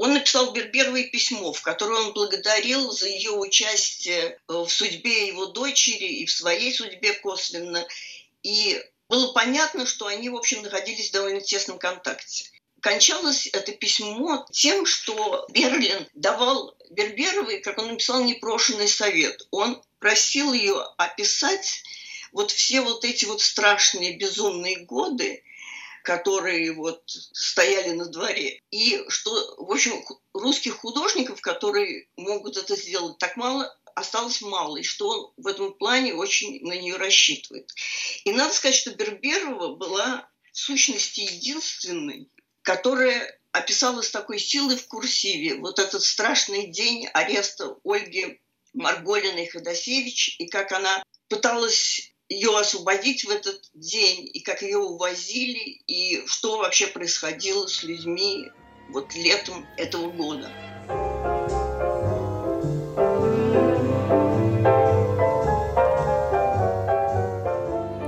он 0.00 0.14
написал 0.14 0.52
Берберовой 0.52 1.10
письмо, 1.10 1.52
в 1.52 1.60
котором 1.60 2.06
он 2.06 2.12
благодарил 2.14 2.90
за 2.90 3.06
ее 3.06 3.32
участие 3.32 4.30
э, 4.30 4.36
в 4.48 4.66
судьбе 4.66 5.26
его 5.26 5.44
дочери 5.44 6.06
и 6.06 6.24
в 6.24 6.30
своей 6.30 6.72
судьбе 6.72 7.12
косвенно. 7.12 7.86
И 8.42 8.82
было 9.10 9.34
понятно, 9.34 9.84
что 9.84 10.06
они, 10.06 10.30
в 10.30 10.36
общем, 10.36 10.62
находились 10.62 11.10
в 11.10 11.12
довольно 11.12 11.42
тесном 11.42 11.78
контакте. 11.78 12.46
Кончалось 12.80 13.48
это 13.52 13.72
письмо 13.72 14.46
тем, 14.50 14.86
что 14.86 15.44
Берлин 15.50 16.08
давал 16.14 16.74
Берберовой, 16.88 17.60
как 17.60 17.76
он 17.76 17.88
написал, 17.88 18.24
непрошенный 18.24 18.88
совет. 18.88 19.46
Он 19.50 19.82
просил 19.98 20.54
ее 20.54 20.80
описать 20.96 21.82
вот 22.32 22.52
все 22.52 22.80
вот 22.80 23.04
эти 23.04 23.26
вот 23.26 23.42
страшные 23.42 24.16
безумные 24.16 24.78
годы, 24.78 25.44
которые 26.02 26.72
вот 26.72 27.02
стояли 27.06 27.90
на 27.92 28.06
дворе. 28.06 28.60
И 28.70 29.04
что, 29.08 29.30
в 29.58 29.70
общем, 29.70 30.04
русских 30.32 30.78
художников, 30.78 31.40
которые 31.40 32.08
могут 32.16 32.56
это 32.56 32.76
сделать, 32.76 33.18
так 33.18 33.36
мало 33.36 33.74
осталось 33.94 34.40
мало, 34.40 34.78
и 34.78 34.82
что 34.82 35.08
он 35.08 35.32
в 35.36 35.46
этом 35.46 35.74
плане 35.74 36.14
очень 36.14 36.64
на 36.66 36.72
нее 36.72 36.96
рассчитывает. 36.96 37.70
И 38.24 38.32
надо 38.32 38.52
сказать, 38.54 38.76
что 38.76 38.94
Берберова 38.94 39.74
была 39.74 40.28
в 40.52 40.58
сущности 40.58 41.20
единственной, 41.20 42.28
которая 42.62 43.38
описала 43.52 44.02
с 44.02 44.10
такой 44.10 44.38
силой 44.38 44.76
в 44.76 44.86
курсиве 44.86 45.56
вот 45.56 45.78
этот 45.78 46.02
страшный 46.02 46.68
день 46.68 47.06
ареста 47.12 47.76
Ольги 47.84 48.40
Марголиной 48.72 49.48
Ходосевич, 49.48 50.36
и 50.38 50.46
как 50.46 50.72
она 50.72 51.02
пыталась 51.28 52.09
ее 52.30 52.56
освободить 52.56 53.24
в 53.24 53.30
этот 53.30 53.60
день, 53.74 54.30
и 54.32 54.40
как 54.40 54.62
ее 54.62 54.78
увозили, 54.78 55.82
и 55.86 56.22
что 56.26 56.58
вообще 56.58 56.86
происходило 56.86 57.66
с 57.66 57.82
людьми 57.82 58.48
вот 58.90 59.14
летом 59.14 59.66
этого 59.76 60.10
года. 60.10 60.48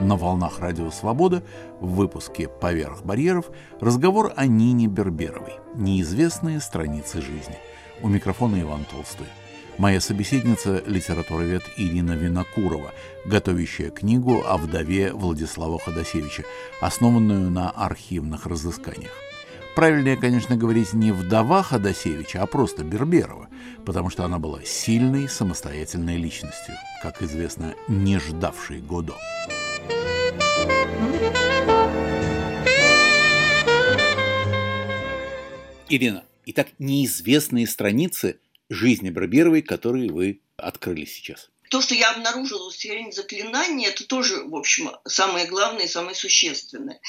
На 0.00 0.16
волнах 0.16 0.60
Радио 0.60 0.90
Свобода 0.90 1.42
в 1.80 1.94
выпуске 1.94 2.48
«Поверх 2.48 3.02
барьеров» 3.02 3.46
разговор 3.80 4.32
о 4.36 4.46
Нине 4.46 4.86
Берберовой 4.86 5.54
«Неизвестные 5.74 6.60
страницы 6.60 7.20
жизни». 7.20 7.58
У 8.00 8.08
микрофона 8.08 8.60
Иван 8.60 8.84
Толстой. 8.84 9.26
Моя 9.78 10.00
собеседница– 10.00 10.82
литературовед 10.86 11.62
Ирина 11.76 12.12
Винокурова, 12.12 12.92
готовящая 13.24 13.90
книгу 13.90 14.42
о 14.46 14.58
вдове 14.58 15.12
Владислава 15.12 15.78
Ходосевича, 15.78 16.44
основанную 16.80 17.50
на 17.50 17.70
архивных 17.70 18.46
разысканиях. 18.46 19.12
Правильнее, 19.74 20.18
конечно, 20.18 20.56
говорить 20.56 20.92
не 20.92 21.10
вдова 21.10 21.62
Ходосевича, 21.62 22.42
а 22.42 22.46
просто 22.46 22.84
Берберова, 22.84 23.48
потому 23.86 24.10
что 24.10 24.24
она 24.24 24.38
была 24.38 24.62
сильной 24.62 25.26
самостоятельной 25.26 26.18
личностью, 26.18 26.74
как 27.02 27.22
известно, 27.22 27.74
не 27.88 28.18
ждавшей 28.18 28.80
Годо. 28.80 29.16
Ирина, 35.88 36.24
итак, 36.44 36.68
неизвестные 36.78 37.66
страницы 37.66 38.38
жизни 38.72 39.10
Барберовой, 39.10 39.62
которые 39.62 40.10
вы 40.10 40.40
открыли 40.56 41.04
сейчас? 41.04 41.50
То, 41.70 41.80
что 41.80 41.94
я 41.94 42.10
обнаружила 42.10 42.68
в 42.68 42.74
сфере 42.74 43.10
заклинания, 43.12 43.88
это 43.88 44.06
тоже, 44.06 44.44
в 44.44 44.54
общем, 44.54 44.90
самое 45.06 45.46
главное 45.46 45.84
и 45.84 45.88
самое 45.88 46.14
существенное. 46.14 47.00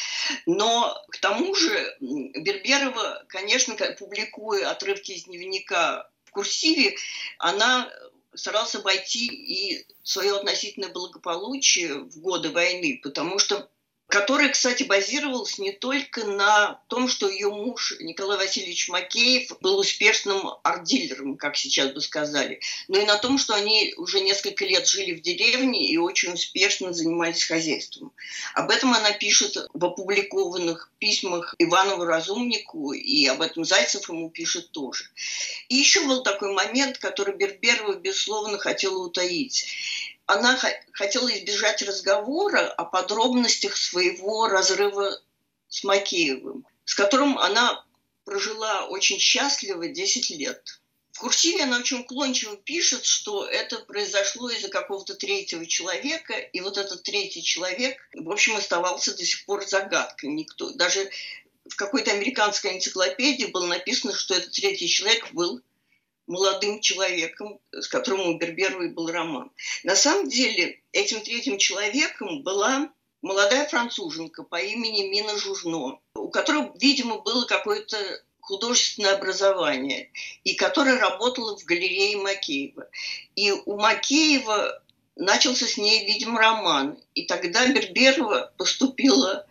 Но 0.46 0.96
к 1.10 1.17
тому 1.17 1.53
же 1.53 1.98
Берберова, 2.00 3.25
конечно, 3.27 3.75
публикуя 4.00 4.72
отрывки 4.72 5.12
из 5.12 5.25
дневника 5.25 6.10
в 6.24 6.32
курсиве, 6.32 6.96
она 7.39 7.91
старалась 8.36 8.75
обойти 8.75 9.27
и 9.27 9.86
свое 10.01 10.38
относительное 10.38 10.89
благополучие 10.89 11.96
в 11.96 12.20
годы 12.20 12.50
войны, 12.50 13.00
потому 13.03 13.39
что 13.39 13.70
которая, 14.13 14.50
кстати, 14.50 14.84
базировалась 14.84 15.58
не 15.58 15.72
только 15.72 16.24
на 16.24 16.79
том, 16.88 17.08
что 17.08 17.27
ее 17.27 17.50
муж 17.50 17.96
Николай 18.00 18.38
Васильевич 18.38 18.88
Макеев 18.88 19.60
был 19.60 19.79
успешным 19.79 20.51
арт-дилером, 20.63 21.36
как 21.36 21.58
сейчас 21.58 21.91
бы 21.93 22.00
сказали, 22.00 22.60
но 22.88 23.00
и 23.00 23.05
на 23.08 23.17
том, 23.17 23.39
что 23.39 23.55
они 23.55 23.96
уже 23.98 24.20
несколько 24.20 24.65
лет 24.65 24.88
жили 24.88 25.15
в 25.15 25.24
деревне 25.24 25.89
и 25.89 25.98
очень 25.98 26.34
успешно 26.34 26.93
занимались 26.93 27.43
хозяйством. 27.43 28.12
Об 28.53 28.70
этом 28.70 28.93
она 28.93 29.13
пишет 29.13 29.58
в 29.74 29.84
опубликованных 29.84 30.91
письмах 31.00 31.55
Иванову 31.58 32.05
Разумнику, 32.05 32.93
и 32.93 33.25
об 33.25 33.41
этом 33.41 33.65
Зайцев 33.65 34.08
ему 34.10 34.29
пишет 34.29 34.70
тоже. 34.70 35.05
И 35.70 35.75
еще 35.75 36.05
был 36.05 36.22
такой 36.22 36.53
момент, 36.53 37.00
который 37.00 37.36
Берберова, 37.36 37.96
безусловно, 37.96 38.60
хотела 38.60 39.00
утаить 39.00 40.12
она 40.25 40.60
хотела 40.94 41.30
избежать 41.38 41.82
разговора 41.82 42.70
о 42.70 42.86
подробностях 42.86 43.75
своего 43.75 44.48
разрыва 44.48 45.20
с 45.68 45.84
Макеевым, 45.84 46.65
с 46.86 46.96
которым 46.96 47.38
она 47.38 47.86
прожила 48.24 48.86
очень 48.86 49.20
счастливо 49.20 49.88
10 49.88 50.30
лет. 50.32 50.80
В 51.12 51.20
курсиве 51.20 51.63
она 51.63 51.77
очень 51.77 52.00
уклончиво 52.00 52.58
пишет, 52.58 53.06
что 53.06 53.46
это 53.46 53.80
произошло 53.80 54.50
из-за 54.50 54.70
какого-то 54.70 55.13
третьего 55.13 55.65
человека, 55.68 56.34
и 56.34 56.60
вот 56.62 56.77
этот 56.77 57.03
третий 57.03 57.44
человек, 57.44 57.98
в 58.13 58.32
общем, 58.32 58.56
оставался 58.56 59.15
до 59.15 59.24
сих 59.24 59.46
пор 59.46 59.65
загадкой. 59.68 60.32
Никто, 60.32 60.72
даже 60.72 61.12
в 61.70 61.75
какой-то 61.75 62.12
американской 62.12 62.75
энциклопедии 62.75 63.46
было 63.46 63.68
написано, 63.68 64.13
что 64.13 64.34
этот 64.34 64.51
третий 64.53 64.88
человек 64.88 65.32
был 65.34 65.62
молодым 66.27 66.82
человеком, 66.82 67.60
с 67.72 67.88
которым 67.88 68.27
у 68.27 68.38
Берберовой 68.38 68.89
был 68.89 69.12
роман. 69.12 69.51
На 69.84 69.96
самом 69.96 70.30
деле 70.30 70.82
этим 70.92 71.22
третьим 71.22 71.58
человеком 71.58 72.44
была 72.44 72.92
молодая 73.22 73.68
француженка 73.68 74.44
по 74.44 74.62
имени 74.62 75.10
Мина 75.10 75.38
Жужно, 75.38 76.00
у 76.15 76.30
которой, 76.30 76.72
видимо, 76.80 77.20
было 77.20 77.46
какое-то 77.46 77.98
художественное 78.39 79.15
образование, 79.15 80.12
и 80.44 80.53
которая 80.53 81.00
работала 81.00 81.58
в 81.58 81.63
галерее 81.63 82.18
Макеева. 82.18 82.89
И 83.36 83.51
у 83.51 83.77
Макеева 83.77 84.84
начался 85.15 85.65
с 85.65 85.77
ней, 85.77 86.06
видимо, 86.06 86.39
роман. 86.39 87.00
И 87.15 87.24
тогда 87.24 87.65
Берберова 87.68 88.53
поступила 88.58 89.48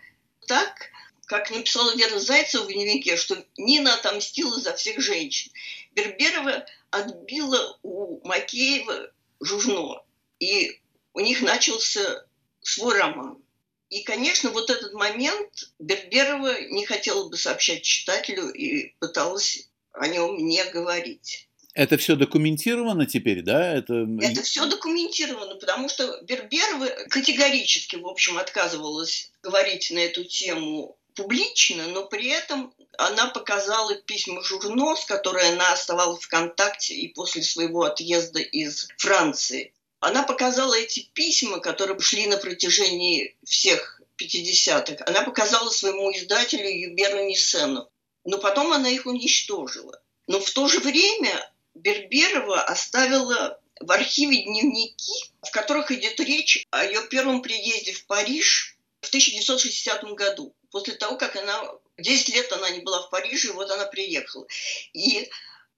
так, 0.46 0.90
как 1.26 1.50
написала 1.50 1.94
Вера 1.96 2.18
Зайцева 2.18 2.64
в 2.64 2.66
дневнике, 2.66 3.16
что 3.16 3.42
Нина 3.56 3.94
отомстила 3.94 4.60
за 4.60 4.74
всех 4.74 5.00
женщин. 5.00 5.50
Берберова 5.94 6.66
отбила 6.90 7.78
у 7.82 8.26
Макеева 8.26 9.10
Жужно, 9.40 10.02
и 10.38 10.80
у 11.14 11.20
них 11.20 11.42
начался 11.42 12.26
свой 12.60 12.98
роман. 12.98 13.42
И, 13.90 14.02
конечно, 14.02 14.50
вот 14.50 14.70
этот 14.70 14.94
момент 14.94 15.70
Берберова 15.78 16.62
не 16.70 16.86
хотела 16.86 17.28
бы 17.28 17.36
сообщать 17.36 17.82
читателю 17.82 18.50
и 18.50 18.94
пыталась 18.98 19.68
о 19.92 20.06
нем 20.08 20.38
не 20.38 20.64
говорить. 20.70 21.48
Это 21.74 21.96
все 21.96 22.16
документировано 22.16 23.06
теперь, 23.06 23.42
да? 23.42 23.74
Это, 23.74 24.06
это 24.20 24.42
все 24.42 24.66
документировано, 24.66 25.56
потому 25.56 25.88
что 25.88 26.20
Берберова 26.22 26.86
категорически, 27.08 27.96
в 27.96 28.06
общем, 28.06 28.36
отказывалась 28.38 29.30
говорить 29.42 29.90
на 29.90 29.98
эту 29.98 30.24
тему 30.24 30.98
публично, 31.14 31.86
но 31.88 32.06
при 32.06 32.28
этом 32.28 32.74
она 32.98 33.26
показала 33.26 33.94
письма 33.94 34.42
журно, 34.42 34.96
с 34.96 35.04
которой 35.04 35.48
она 35.50 35.72
оставалась 35.72 36.22
в 36.22 36.28
контакте 36.28 36.94
и 36.94 37.08
после 37.08 37.42
своего 37.42 37.82
отъезда 37.84 38.40
из 38.40 38.88
Франции. 38.98 39.72
Она 40.00 40.24
показала 40.24 40.74
эти 40.74 41.08
письма, 41.12 41.60
которые 41.60 41.98
шли 42.00 42.26
на 42.26 42.36
протяжении 42.36 43.36
всех 43.44 44.00
50-х. 44.18 45.04
Она 45.06 45.22
показала 45.22 45.70
своему 45.70 46.10
издателю 46.12 46.68
Юберу 46.68 47.24
Нисену. 47.24 47.88
Но 48.24 48.38
потом 48.38 48.72
она 48.72 48.88
их 48.88 49.06
уничтожила. 49.06 50.00
Но 50.26 50.40
в 50.40 50.50
то 50.50 50.68
же 50.68 50.80
время 50.80 51.50
Берберова 51.74 52.62
оставила 52.62 53.60
в 53.80 53.90
архиве 53.90 54.42
дневники, 54.42 55.32
в 55.42 55.50
которых 55.50 55.90
идет 55.90 56.20
речь 56.20 56.64
о 56.70 56.84
ее 56.84 57.02
первом 57.08 57.42
приезде 57.42 57.92
в 57.92 58.06
Париж 58.06 58.76
в 59.00 59.08
1960 59.08 60.04
году. 60.14 60.54
После 60.72 60.94
того, 60.94 61.16
как 61.16 61.36
она 61.36 61.70
10 61.98 62.30
лет 62.30 62.50
она 62.52 62.70
не 62.70 62.80
была 62.80 63.02
в 63.02 63.10
Париже, 63.10 63.52
вот 63.52 63.70
она 63.70 63.84
приехала. 63.86 64.46
И 64.94 65.30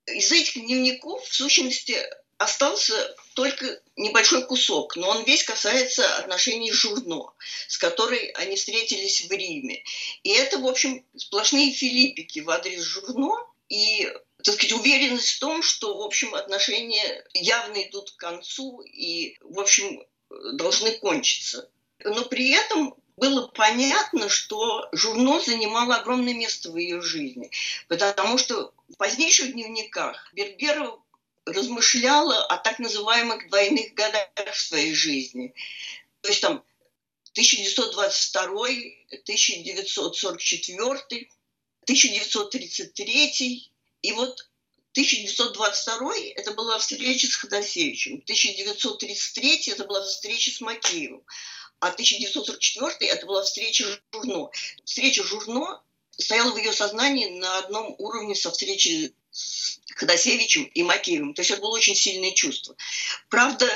из 0.07 0.33
этих 0.33 0.55
дневников, 0.55 1.27
в 1.27 1.35
сущности, 1.35 1.99
остался 2.39 3.17
только 3.35 3.81
небольшой 3.97 4.47
кусок, 4.47 4.97
но 4.97 5.09
он 5.09 5.25
весь 5.25 5.45
касается 5.45 6.17
отношений 6.17 6.73
с 6.73 6.77
Журно, 6.77 7.33
с 7.69 7.77
которой 7.79 8.31
они 8.31 8.57
встретились 8.57 9.27
в 9.27 9.31
Риме. 9.33 9.83
И 10.23 10.31
это, 10.31 10.59
в 10.59 10.67
общем, 10.67 11.05
сплошные 11.17 11.73
филиппики 11.73 12.41
в 12.41 12.51
адрес 12.51 12.83
Журно 12.83 13.35
и 13.69 14.13
так 14.45 14.55
сказать, 14.57 14.73
уверенность 14.75 15.31
в 15.31 15.39
том, 15.41 15.63
что, 15.63 15.97
в 15.97 16.03
общем, 16.03 16.35
отношения 16.35 17.25
явно 17.33 17.83
идут 17.83 18.11
к 18.11 18.17
концу 18.17 18.83
и, 18.83 19.39
в 19.41 19.59
общем, 19.59 20.05
должны 20.53 20.93
кончиться. 20.99 21.69
Но 22.05 22.27
при 22.27 22.53
этом 22.53 22.95
было 23.17 23.47
понятно, 23.49 24.29
что 24.29 24.89
журно 24.93 25.41
занимало 25.41 25.97
огромное 25.97 26.35
место 26.35 26.71
в 26.71 26.77
ее 26.77 27.01
жизни, 27.01 27.51
потому 27.89 28.37
что 28.39 28.73
в 28.89 28.97
позднейших 28.97 29.53
дневниках 29.53 30.31
Берберов 30.35 31.01
размышляла 31.47 32.45
о 32.47 32.59
так 32.59 32.79
называемых 32.79 33.49
двойных 33.49 33.95
годах 33.95 34.29
в 34.53 34.61
своей 34.61 34.95
жизни. 34.95 35.53
То 36.23 36.29
есть 36.31 36.41
там 36.41 36.65
1922, 37.33 38.51
1944, 38.51 41.29
1933. 41.85 43.71
И 44.03 44.13
вот 44.13 44.49
1922 44.93 46.15
это 46.37 46.53
была 46.53 46.79
встреча 46.79 47.27
с 47.27 47.35
Ходосевичем, 47.35 48.23
1933 48.25 49.73
это 49.73 49.85
была 49.85 50.05
встреча 50.05 50.53
с 50.53 50.61
Макеевым, 50.61 51.25
а 51.85 51.89
1944 51.89 53.11
это 53.11 53.27
была 53.27 53.43
встреча 53.43 53.85
Журно. 54.11 54.49
Встреча 54.87 55.23
Журно 55.23 55.83
стояла 56.13 56.53
в 56.53 56.57
ее 56.57 56.73
сознании 56.73 57.39
на 57.39 57.59
одном 57.59 57.95
уровне 57.99 58.35
со 58.35 58.51
встречей 58.51 59.15
с 59.31 59.81
Ходосевичем 59.95 60.65
и 60.65 60.83
Макеевым. 60.83 61.35
То 61.35 61.43
есть 61.43 61.51
это 61.51 61.61
было 61.61 61.73
очень 61.73 61.95
сильное 61.95 62.33
чувство. 62.33 62.75
Правда, 63.29 63.67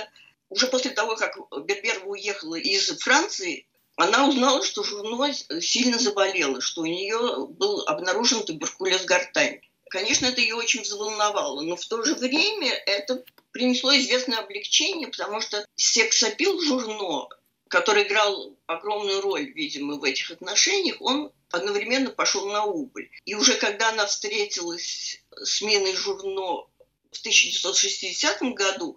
уже 0.49 0.69
после 0.69 0.93
того, 0.93 1.17
как 1.17 1.37
Берберова 1.67 2.07
уехала 2.07 2.55
из 2.55 2.89
Франции, 2.99 3.67
она 3.97 4.27
узнала, 4.27 4.65
что 4.65 4.83
Журно 4.83 5.31
сильно 5.61 5.99
заболела, 5.99 6.63
что 6.63 6.83
у 6.83 6.87
нее 6.87 7.47
был 7.47 7.83
обнаружен 7.87 8.43
туберкулез 8.43 9.05
гортани. 9.05 9.61
Конечно, 9.91 10.25
это 10.25 10.41
ее 10.41 10.55
очень 10.55 10.81
взволновало, 10.81 11.61
но 11.61 11.77
в 11.77 11.85
то 11.85 12.03
же 12.03 12.15
время 12.15 12.73
это 12.87 13.23
принесло 13.53 13.95
известное 13.99 14.39
облегчение, 14.39 15.09
потому 15.09 15.41
что 15.41 15.67
сексапил 15.77 16.61
Журно, 16.61 17.29
который 17.69 18.05
играл 18.05 18.57
огромную 18.67 19.21
роль, 19.21 19.51
видимо, 19.53 19.97
в 19.97 20.05
этих 20.05 20.31
отношениях, 20.31 20.97
он 21.01 21.33
одновременно 21.51 22.11
пошел 22.11 22.49
на 22.51 22.65
убыль. 22.65 23.11
И 23.25 23.35
уже 23.35 23.55
когда 23.55 23.91
она 23.91 24.07
встретилась 24.07 25.23
с 25.31 25.63
Миной 25.63 25.95
Журно 25.95 26.67
в 27.11 27.21
1960 27.21 28.43
году, 28.55 28.97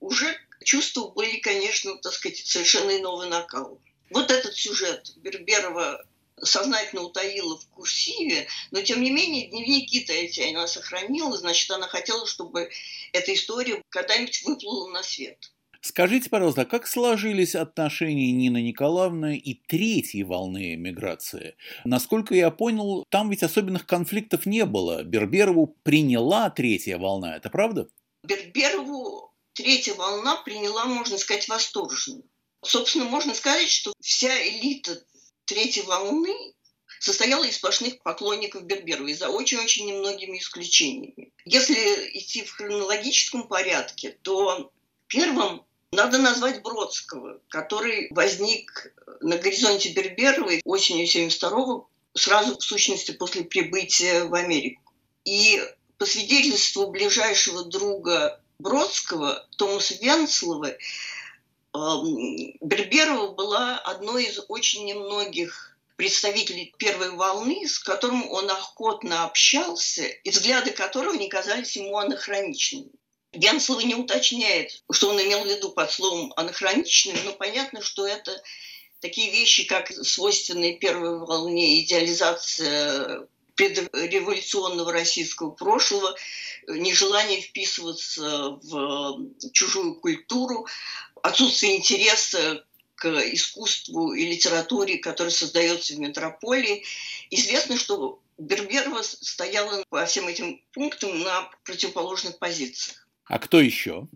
уже 0.00 0.36
чувства 0.64 1.08
были, 1.08 1.38
конечно, 1.38 1.96
так 1.98 2.12
сказать, 2.12 2.38
совершенно 2.38 2.96
иного 2.96 3.24
накала. 3.26 3.78
Вот 4.10 4.30
этот 4.30 4.54
сюжет 4.56 5.12
Берберова 5.16 6.04
сознательно 6.42 7.02
утаила 7.02 7.58
в 7.58 7.66
курсиве, 7.68 8.48
но 8.70 8.82
тем 8.82 9.00
не 9.00 9.10
менее 9.10 9.48
дневники-то 9.48 10.12
эти 10.12 10.40
она 10.40 10.66
сохранила, 10.66 11.36
значит, 11.36 11.70
она 11.70 11.86
хотела, 11.86 12.26
чтобы 12.26 12.70
эта 13.12 13.32
история 13.32 13.82
когда-нибудь 13.90 14.42
выплыла 14.42 14.90
на 14.90 15.02
свет. 15.02 15.52
Скажите, 15.84 16.30
пожалуйста, 16.30 16.64
как 16.64 16.86
сложились 16.86 17.56
отношения 17.56 18.30
Нины 18.30 18.62
Николаевны 18.62 19.36
и 19.36 19.54
третьей 19.54 20.22
волны 20.22 20.74
эмиграции? 20.74 21.56
Насколько 21.84 22.36
я 22.36 22.52
понял, 22.52 23.04
там 23.08 23.30
ведь 23.30 23.42
особенных 23.42 23.84
конфликтов 23.84 24.46
не 24.46 24.64
было. 24.64 25.02
Берберову 25.02 25.76
приняла 25.82 26.50
третья 26.50 26.98
волна, 26.98 27.36
это 27.36 27.50
правда? 27.50 27.88
Берберову 28.22 29.34
третья 29.54 29.94
волна 29.94 30.36
приняла, 30.36 30.84
можно 30.84 31.18
сказать, 31.18 31.48
восторженно. 31.48 32.22
Собственно, 32.64 33.06
можно 33.06 33.34
сказать, 33.34 33.68
что 33.68 33.92
вся 34.00 34.32
элита 34.48 35.02
третьей 35.46 35.82
волны 35.82 36.32
состояла 37.00 37.42
из 37.42 37.56
сплошных 37.56 38.00
поклонников 38.04 38.62
Берберовой, 38.66 39.14
за 39.14 39.30
очень-очень 39.30 39.86
немногими 39.86 40.38
исключениями. 40.38 41.32
Если 41.44 41.74
идти 42.16 42.44
в 42.44 42.52
хронологическом 42.52 43.48
порядке, 43.48 44.16
то 44.22 44.70
первым 45.08 45.64
надо 45.92 46.18
назвать 46.18 46.62
Бродского, 46.62 47.40
который 47.48 48.08
возник 48.10 48.94
на 49.20 49.36
горизонте 49.36 49.90
Берберовой 49.92 50.62
осенью 50.64 51.06
72 51.06 51.84
сразу, 52.14 52.58
в 52.58 52.62
сущности, 52.62 53.12
после 53.12 53.44
прибытия 53.44 54.24
в 54.24 54.34
Америку. 54.34 54.82
И 55.24 55.62
по 55.98 56.06
свидетельству 56.06 56.90
ближайшего 56.90 57.64
друга 57.64 58.40
Бродского, 58.58 59.46
Томаса 59.56 59.94
Венцлова, 60.00 60.72
эм, 61.74 62.56
Берберова 62.60 63.32
была 63.34 63.78
одной 63.78 64.24
из 64.24 64.40
очень 64.48 64.86
немногих 64.86 65.76
представителей 65.96 66.74
первой 66.78 67.10
волны, 67.10 67.68
с 67.68 67.78
которым 67.78 68.28
он 68.30 68.50
охотно 68.50 69.24
общался, 69.24 70.04
и 70.04 70.30
взгляды 70.30 70.70
которого 70.70 71.14
не 71.14 71.28
казались 71.28 71.76
ему 71.76 71.98
анахроничными. 71.98 72.90
Генслова 73.32 73.80
не 73.80 73.94
уточняет, 73.94 74.82
что 74.90 75.08
он 75.10 75.20
имел 75.20 75.44
в 75.44 75.48
виду 75.48 75.70
под 75.70 75.90
словом 75.90 76.32
анахроничным, 76.36 77.16
но 77.24 77.32
понятно, 77.32 77.80
что 77.82 78.06
это 78.06 78.42
такие 79.00 79.30
вещи, 79.30 79.64
как 79.64 79.90
свойственные 79.90 80.78
первой 80.78 81.18
волне 81.18 81.80
идеализация 81.80 83.26
предреволюционного 83.54 84.92
российского 84.92 85.50
прошлого, 85.50 86.14
нежелание 86.66 87.40
вписываться 87.40 88.58
в 88.62 89.18
чужую 89.52 90.00
культуру, 90.00 90.66
отсутствие 91.22 91.76
интереса 91.76 92.64
к 92.94 93.06
искусству 93.32 94.12
и 94.12 94.26
литературе, 94.26 94.98
которая 94.98 95.32
создается 95.32 95.94
в 95.94 95.98
метрополии. 95.98 96.84
Известно, 97.30 97.76
что 97.76 98.20
Берберова 98.38 99.02
стояла 99.02 99.84
по 99.88 100.04
всем 100.06 100.28
этим 100.28 100.62
пунктам 100.72 101.20
на 101.20 101.50
противоположных 101.64 102.38
позициях. 102.38 103.06
А 103.32 103.38
кто 103.38 103.62
еще? 103.62 104.08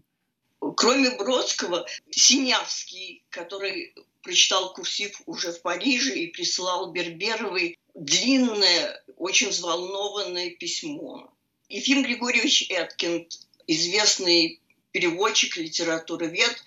Кроме 0.77 1.09
Бродского, 1.13 1.87
Синявский, 2.11 3.25
который 3.31 3.95
прочитал 4.21 4.75
курсив 4.75 5.23
уже 5.25 5.53
в 5.53 5.63
Париже 5.63 6.15
и 6.15 6.27
присылал 6.27 6.93
Берберовой 6.93 7.79
длинное, 7.95 9.03
очень 9.17 9.49
взволнованное 9.49 10.51
письмо. 10.51 11.33
Ефим 11.71 12.03
Григорьевич 12.03 12.67
Эткинд, 12.69 13.41
известный 13.67 14.61
переводчик, 14.91 15.57
литературовед, 15.57 16.63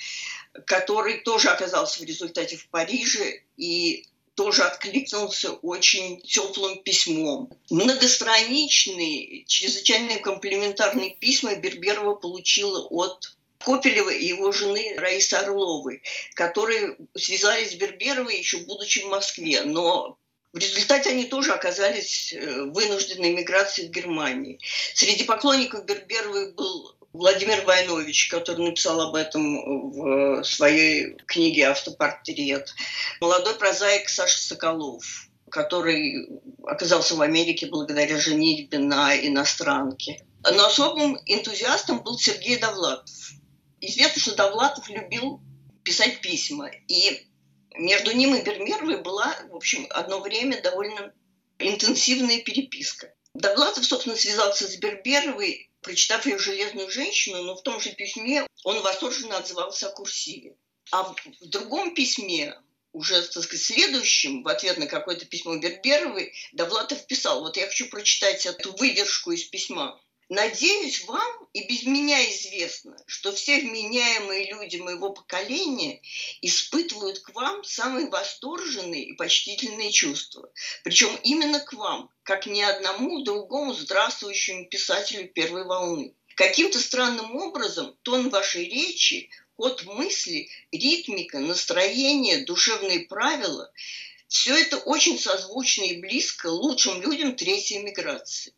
который 0.66 1.20
тоже 1.20 1.50
оказался 1.50 2.02
в 2.02 2.06
результате 2.06 2.58
в 2.58 2.68
Париже 2.70 3.44
и 3.58 4.08
тоже 4.39 4.63
откликнулся 4.63 5.52
очень 5.52 6.21
теплым 6.21 6.82
письмом. 6.82 7.52
Многостраничные, 7.69 9.43
чрезвычайно 9.43 10.17
комплиментарные 10.19 11.13
письма 11.17 11.56
Берберова 11.56 12.15
получила 12.15 12.88
от 12.88 13.36
Копелева 13.58 14.12
и 14.12 14.28
его 14.28 14.54
жены 14.54 14.93
Раисы 14.95 15.34
Орловой, 15.34 16.04
которые 16.36 16.95
связались 17.17 17.71
с 17.71 17.75
Берберовой 17.75 18.38
еще 18.38 18.60
будучи 18.60 18.99
в 18.99 19.08
Москве, 19.08 19.63
но 19.63 20.17
в 20.54 20.58
результате 20.58 21.10
они 21.10 21.25
тоже 21.25 21.52
оказались 21.52 22.32
э, 22.32 22.63
вынужденной 22.63 23.34
миграцией 23.34 23.89
в 23.89 23.91
Германии. 23.91 24.58
Среди 24.95 25.25
поклонников 25.25 25.84
Берберовой 25.84 26.54
был 26.54 26.88
Владимир 27.20 27.66
Войнович, 27.66 28.30
который 28.30 28.64
написал 28.64 29.02
об 29.02 29.16
этом 29.16 29.92
в 29.92 30.44
своей 30.46 31.18
книге 31.28 31.68
«Автопортрет». 31.68 32.74
Молодой 33.20 33.56
прозаик 33.56 34.08
Саша 34.08 34.38
Соколов, 34.38 35.28
который 35.52 36.30
оказался 36.64 37.16
в 37.16 37.22
Америке 37.22 37.68
благодаря 37.68 38.18
женитьбе 38.18 38.80
на 38.80 39.18
иностранке. 39.18 40.26
Но 40.50 40.66
особым 40.66 41.18
энтузиастом 41.26 42.04
был 42.04 42.18
Сергей 42.18 42.56
Довлатов. 42.56 43.32
Известно, 43.82 44.22
что 44.22 44.36
Довлатов 44.36 44.90
любил 44.90 45.42
писать 45.84 46.22
письма. 46.22 46.72
И 46.88 47.28
между 47.76 48.14
ним 48.14 48.34
и 48.34 48.42
Бермеровой 48.42 49.02
была, 49.02 49.36
в 49.50 49.58
общем, 49.58 49.88
одно 49.90 50.22
время 50.22 50.62
довольно 50.62 51.12
интенсивная 51.58 52.40
переписка. 52.40 53.14
Довлатов, 53.34 53.86
собственно, 53.86 54.16
связался 54.16 54.70
с 54.70 54.78
Берберовой 54.78 55.69
прочитав 55.82 56.26
ее 56.26 56.38
«Железную 56.38 56.89
женщину», 56.89 57.44
но 57.44 57.56
в 57.56 57.63
том 57.63 57.80
же 57.80 57.92
письме 57.92 58.46
он 58.63 58.82
восторженно 58.82 59.38
отзывался 59.38 59.89
о 59.89 59.92
курсиве. 59.92 60.56
А 60.92 61.04
в 61.04 61.15
другом 61.42 61.94
письме, 61.94 62.56
уже, 62.94 63.22
так 63.22 63.44
сказать, 63.44 63.65
следующем, 63.65 64.44
в 64.44 64.48
ответ 64.48 64.78
на 64.78 64.88
какое-то 64.88 65.26
письмо 65.26 65.56
Берберовой, 65.58 66.34
Довлатов 66.52 67.06
писал, 67.08 67.42
вот 67.42 67.58
я 67.58 67.68
хочу 67.68 67.89
прочитать 67.89 68.46
эту 68.46 68.76
выдержку 68.76 69.32
из 69.32 69.44
письма. 69.44 70.02
Надеюсь, 70.30 71.06
вам 71.06 71.48
и 71.54 71.63
без 71.63 71.86
меня 71.86 72.24
известно, 72.30 72.96
что 73.08 73.32
все 73.32 73.62
вменяемые 73.62 74.52
люди 74.52 74.78
моего 74.78 75.10
поколения 75.10 76.02
испытывают 76.44 77.18
к 77.20 77.34
вам 77.34 77.63
самые 77.63 78.10
восторженные 78.10 79.06
и 79.06 79.13
почтительные 79.13 79.92
чувства. 79.92 80.52
Причем 80.84 81.10
именно 81.24 81.60
к 81.60 81.74
вам, 81.74 82.12
как 82.22 82.46
ни 82.46 82.62
одному 82.62 83.24
другому 83.24 83.74
здравствующему 83.74 84.68
писателю 84.68 85.28
первой 85.30 85.65
волны. 85.65 86.13
Каким-то 86.36 86.80
странным 86.80 87.36
образом 87.36 87.98
тон 88.04 88.30
вашей 88.30 88.65
речи, 88.65 89.32
ход 89.58 89.84
мысли, 89.86 90.48
ритмика, 90.72 91.39
настроение, 91.39 92.46
душевные 92.46 93.08
правила– 93.08 93.72
все 94.30 94.56
это 94.56 94.78
очень 94.78 95.18
созвучно 95.18 95.86
и 95.86 96.00
близко 96.00 96.48
лучшим 96.48 97.02
людям 97.02 97.36
третьей 97.36 97.80
миграции. 97.80 98.54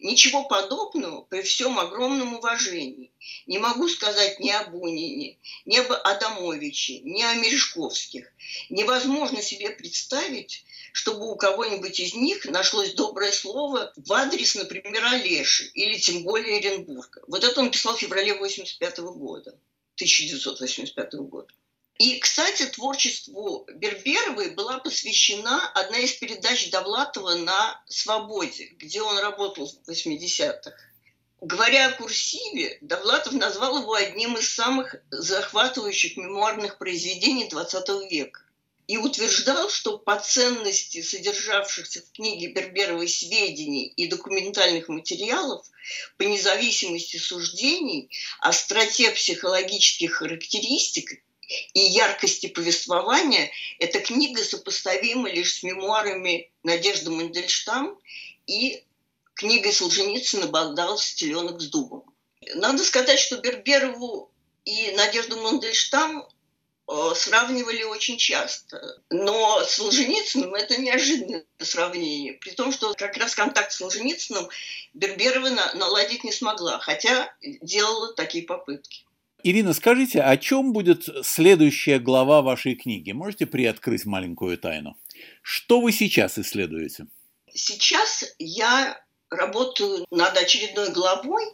Ничего 0.00 0.44
подобного 0.44 1.22
при 1.22 1.42
всем 1.42 1.78
огромном 1.78 2.34
уважении. 2.34 3.12
Не 3.46 3.58
могу 3.58 3.88
сказать 3.88 4.40
ни 4.40 4.50
о 4.50 4.64
Бунине, 4.64 5.38
ни 5.64 5.76
об 5.76 5.92
Адамовиче, 5.92 7.00
ни 7.00 7.22
о 7.22 7.34
Мережковских. 7.34 8.32
Невозможно 8.70 9.40
себе 9.40 9.70
представить, 9.70 10.64
чтобы 10.92 11.30
у 11.30 11.36
кого-нибудь 11.36 11.98
из 12.00 12.14
них 12.14 12.44
нашлось 12.46 12.94
доброе 12.94 13.32
слово 13.32 13.92
в 13.96 14.12
адрес, 14.12 14.54
например, 14.54 15.04
Олеши 15.04 15.70
или 15.74 15.98
тем 15.98 16.22
более 16.24 16.58
Оренбурга. 16.58 17.22
Вот 17.26 17.44
это 17.44 17.60
он 17.60 17.70
писал 17.70 17.96
в 17.96 18.00
феврале 18.00 18.34
85 18.34 18.98
года, 18.98 19.50
1985 19.96 21.14
года. 21.14 21.52
И, 21.98 22.18
кстати, 22.18 22.66
творчеству 22.66 23.66
Берберовой 23.72 24.50
была 24.50 24.78
посвящена 24.78 25.70
одна 25.74 25.98
из 25.98 26.12
передач 26.14 26.70
Довлатова 26.70 27.34
на 27.34 27.80
«Свободе», 27.86 28.66
где 28.78 29.00
он 29.00 29.16
работал 29.18 29.68
в 29.68 29.88
80-х. 29.88 30.72
Говоря 31.40 31.88
о 31.88 31.92
курсиве, 31.92 32.78
Довлатов 32.80 33.34
назвал 33.34 33.82
его 33.82 33.94
одним 33.94 34.36
из 34.36 34.52
самых 34.52 34.96
захватывающих 35.10 36.16
мемуарных 36.16 36.78
произведений 36.78 37.48
XX 37.48 38.08
века 38.08 38.40
и 38.88 38.96
утверждал, 38.96 39.70
что 39.70 39.96
по 39.96 40.18
ценности 40.18 41.00
содержавшихся 41.00 42.02
в 42.02 42.12
книге 42.12 42.48
Берберовой 42.48 43.08
сведений 43.08 43.86
и 43.86 44.08
документальных 44.08 44.88
материалов, 44.88 45.64
по 46.16 46.22
независимости 46.22 47.18
суждений, 47.18 48.10
остроте 48.40 49.10
психологических 49.10 50.12
характеристик 50.12 51.22
и 51.72 51.80
яркости 51.80 52.46
повествования 52.48 53.50
эта 53.78 54.00
книга 54.00 54.42
сопоставима 54.42 55.30
лишь 55.30 55.54
с 55.54 55.62
мемуарами 55.62 56.50
Надежды 56.62 57.10
Мандельштам 57.10 57.98
и 58.46 58.82
книгой 59.34 59.72
Солженицына 59.72 60.46
«Багдал 60.46 60.98
стеленок 60.98 61.60
с 61.60 61.66
дубом». 61.68 62.04
Надо 62.54 62.84
сказать, 62.84 63.18
что 63.18 63.38
Берберову 63.38 64.30
и 64.64 64.92
Надежду 64.92 65.40
Мандельштам 65.40 66.26
э, 66.88 67.12
сравнивали 67.14 67.82
очень 67.84 68.18
часто. 68.18 69.00
Но 69.10 69.62
с 69.62 69.74
Солженицыным 69.74 70.54
это 70.54 70.80
неожиданное 70.80 71.44
сравнение. 71.58 72.34
При 72.34 72.50
том, 72.50 72.72
что 72.72 72.94
как 72.94 73.16
раз 73.16 73.34
контакт 73.34 73.72
с 73.72 73.76
Солженицыным 73.76 74.48
Берберова 74.92 75.48
наладить 75.74 76.24
не 76.24 76.32
смогла, 76.32 76.78
хотя 76.78 77.34
делала 77.40 78.14
такие 78.14 78.44
попытки. 78.44 79.04
Ирина, 79.46 79.74
скажите, 79.74 80.22
о 80.22 80.38
чем 80.38 80.72
будет 80.72 81.06
следующая 81.22 81.98
глава 81.98 82.40
вашей 82.40 82.74
книги? 82.76 83.12
Можете 83.12 83.44
приоткрыть 83.44 84.06
маленькую 84.06 84.56
тайну? 84.56 84.96
Что 85.42 85.82
вы 85.82 85.92
сейчас 85.92 86.38
исследуете? 86.38 87.08
Сейчас 87.52 88.24
я 88.38 88.98
работаю 89.28 90.06
над 90.10 90.34
очередной 90.38 90.92
главой, 90.92 91.44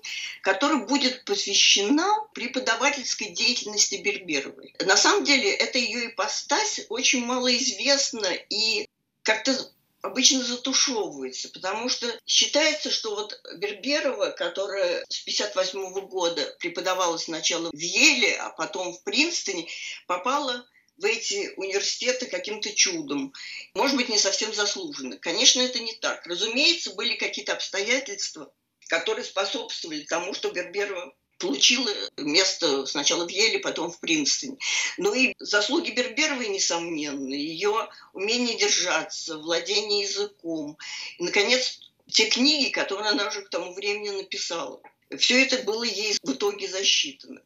которая 0.42 0.87
будет 0.87 1.24
посвящена 1.24 2.07
преподавательской 2.33 3.31
деятельности 3.31 3.96
Берберовой. 3.96 4.72
На 4.87 4.96
самом 4.96 5.24
деле, 5.24 5.53
это 5.53 5.79
ее 5.79 6.11
ипостась 6.11 6.87
очень 6.90 7.26
малоизвестна 7.26 8.29
и 8.50 8.87
как-то 9.24 9.53
обычно 10.02 10.42
затушевывается, 10.42 11.48
потому 11.50 11.88
что 11.88 12.06
считается, 12.26 12.90
что 12.90 13.14
вот 13.14 13.40
Берберова, 13.56 14.30
которая 14.30 15.04
с 15.08 15.20
58 15.20 16.06
года 16.08 16.56
преподавала 16.58 17.16
сначала 17.18 17.70
в 17.72 17.78
Еле, 17.78 18.36
а 18.36 18.50
потом 18.50 18.92
в 18.92 19.02
Принстоне, 19.02 19.68
попала 20.06 20.66
в 20.96 21.04
эти 21.04 21.52
университеты 21.56 22.26
каким-то 22.26 22.72
чудом. 22.74 23.32
Может 23.74 23.96
быть, 23.96 24.08
не 24.08 24.18
совсем 24.18 24.52
заслуженно. 24.52 25.16
Конечно, 25.16 25.60
это 25.60 25.78
не 25.80 25.94
так. 25.94 26.26
Разумеется, 26.26 26.94
были 26.94 27.16
какие-то 27.16 27.54
обстоятельства, 27.54 28.52
которые 28.88 29.24
способствовали 29.24 30.04
тому, 30.04 30.34
что 30.34 30.50
Берберова 30.50 31.14
получила 31.40 31.90
место 32.18 32.87
сначала 32.87 33.26
в 33.26 33.31
Еле, 33.31 33.59
потом 33.59 33.90
в 33.90 33.98
Принстоне. 33.98 34.59
Но 34.98 35.14
и 35.14 35.35
заслуги 35.38 35.90
Берберовой 35.90 36.48
несомненны, 36.48 37.35
ее 37.35 37.88
умение 38.12 38.57
держаться, 38.57 39.38
владение 39.38 40.03
языком. 40.03 40.79
И, 41.18 41.24
наконец, 41.24 41.81
те 42.09 42.26
книги, 42.26 42.70
которые 42.70 43.09
она 43.09 43.26
уже 43.26 43.42
к 43.42 43.48
тому 43.48 43.72
времени 43.72 44.11
написала. 44.11 44.81
Все 45.18 45.42
это 45.42 45.62
было 45.64 45.83
ей 45.83 46.16
в 46.22 46.33
итоге 46.33 46.68
засчитано. 46.68 47.42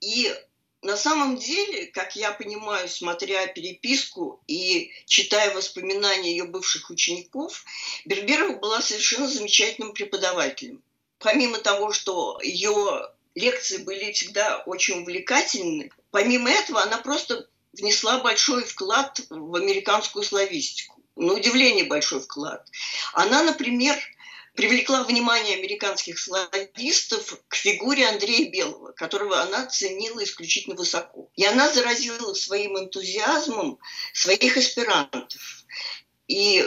И 0.00 0.34
на 0.82 0.96
самом 0.96 1.36
деле, 1.36 1.86
как 1.86 2.16
я 2.16 2.32
понимаю, 2.32 2.88
смотря 2.88 3.46
переписку 3.46 4.40
и 4.46 4.92
читая 5.06 5.54
воспоминания 5.54 6.32
ее 6.32 6.44
бывших 6.44 6.90
учеников, 6.90 7.64
Берберова 8.04 8.56
была 8.56 8.80
совершенно 8.80 9.28
замечательным 9.28 9.92
преподавателем. 9.92 10.82
Помимо 11.18 11.58
того, 11.58 11.92
что 11.92 12.38
ее 12.42 13.10
лекции 13.38 13.78
были 13.78 14.12
всегда 14.12 14.58
очень 14.66 15.02
увлекательны. 15.02 15.90
Помимо 16.10 16.50
этого, 16.50 16.82
она 16.82 16.98
просто 16.98 17.48
внесла 17.72 18.18
большой 18.18 18.64
вклад 18.64 19.20
в 19.30 19.54
американскую 19.54 20.24
славистику. 20.24 21.02
На 21.16 21.32
удивление 21.32 21.84
большой 21.84 22.20
вклад. 22.20 22.66
Она, 23.12 23.42
например, 23.42 23.96
привлекла 24.54 25.04
внимание 25.04 25.56
американских 25.56 26.18
славистов 26.18 27.40
к 27.48 27.54
фигуре 27.54 28.08
Андрея 28.08 28.50
Белого, 28.50 28.92
которого 28.92 29.40
она 29.40 29.66
ценила 29.66 30.22
исключительно 30.24 30.74
высоко. 30.74 31.30
И 31.36 31.44
она 31.44 31.72
заразила 31.72 32.34
своим 32.34 32.76
энтузиазмом 32.78 33.78
своих 34.12 34.56
аспирантов. 34.56 35.64
И 36.26 36.64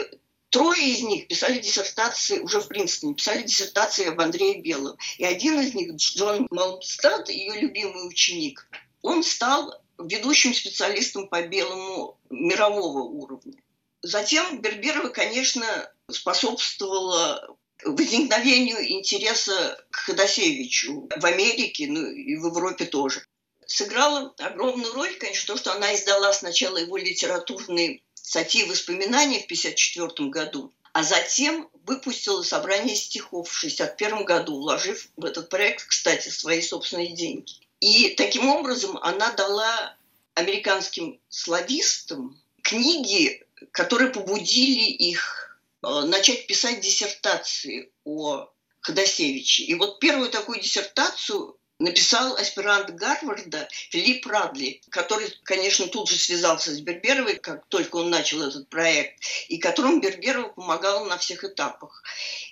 Трое 0.52 0.86
из 0.86 1.00
них 1.00 1.28
писали 1.28 1.60
диссертации 1.60 2.40
уже 2.40 2.60
в 2.60 2.68
Принстоне, 2.68 3.14
писали 3.14 3.42
диссертации 3.42 4.04
об 4.04 4.20
Андрее 4.20 4.60
Белом. 4.60 4.98
И 5.16 5.24
один 5.24 5.58
из 5.58 5.72
них, 5.72 5.94
Джон 5.94 6.46
Малмстад, 6.50 7.30
ее 7.30 7.58
любимый 7.58 8.06
ученик, 8.06 8.68
он 9.00 9.24
стал 9.24 9.82
ведущим 9.98 10.52
специалистом 10.52 11.28
по 11.28 11.40
белому 11.40 12.20
мирового 12.28 13.00
уровня. 13.00 13.62
Затем 14.02 14.60
Берберова, 14.60 15.08
конечно, 15.08 15.90
способствовала 16.10 17.56
возникновению 17.86 18.86
интереса 18.92 19.82
к 19.90 19.96
Ходосевичу 20.00 21.08
в 21.18 21.24
Америке, 21.24 21.86
ну 21.88 22.06
и 22.06 22.36
в 22.36 22.44
Европе 22.44 22.84
тоже. 22.84 23.24
Сыграла 23.66 24.34
огромную 24.36 24.92
роль, 24.92 25.14
конечно, 25.14 25.54
то, 25.54 25.58
что 25.58 25.72
она 25.72 25.94
издала 25.94 26.30
сначала 26.34 26.76
его 26.76 26.98
литературные 26.98 28.02
статьи 28.22 28.62
и 28.62 28.68
воспоминания 28.68 29.40
в 29.40 29.44
1954 29.44 30.30
году, 30.30 30.72
а 30.92 31.02
затем 31.02 31.68
выпустила 31.84 32.42
собрание 32.42 32.96
стихов 32.96 33.48
в 33.48 33.58
1961 33.58 34.24
году, 34.24 34.60
вложив 34.60 35.08
в 35.16 35.24
этот 35.24 35.48
проект, 35.48 35.86
кстати, 35.86 36.28
свои 36.28 36.62
собственные 36.62 37.14
деньги. 37.14 37.54
И 37.80 38.10
таким 38.16 38.48
образом 38.48 38.96
она 38.98 39.32
дала 39.32 39.96
американским 40.34 41.20
славистам 41.28 42.40
книги, 42.62 43.44
которые 43.72 44.10
побудили 44.10 44.84
их 44.84 45.58
э, 45.82 46.00
начать 46.02 46.46
писать 46.46 46.80
диссертации 46.80 47.90
о 48.04 48.48
Ходосевиче. 48.80 49.64
И 49.64 49.74
вот 49.74 49.98
первую 49.98 50.30
такую 50.30 50.60
диссертацию 50.60 51.56
написал 51.82 52.36
аспирант 52.36 52.90
Гарварда 52.90 53.68
Филипп 53.90 54.26
Радли, 54.26 54.80
который, 54.88 55.32
конечно, 55.42 55.86
тут 55.88 56.08
же 56.08 56.16
связался 56.16 56.72
с 56.72 56.80
Берберовой, 56.80 57.36
как 57.36 57.66
только 57.66 57.96
он 57.96 58.10
начал 58.10 58.42
этот 58.42 58.68
проект, 58.68 59.20
и 59.48 59.58
которому 59.58 60.00
Берберова 60.00 60.48
помогала 60.48 61.04
на 61.06 61.18
всех 61.18 61.44
этапах. 61.44 62.02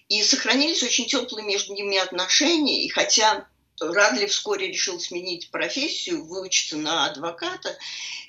И 0.08 0.22
сохранились 0.22 0.82
очень 0.82 1.06
теплые 1.06 1.46
между 1.46 1.72
ними 1.72 1.96
отношения, 1.96 2.84
и 2.84 2.88
хотя 2.88 3.46
Радли 3.80 4.26
вскоре 4.26 4.68
решил 4.68 5.00
сменить 5.00 5.50
профессию, 5.50 6.24
выучиться 6.24 6.76
на 6.76 7.06
адвоката, 7.06 7.78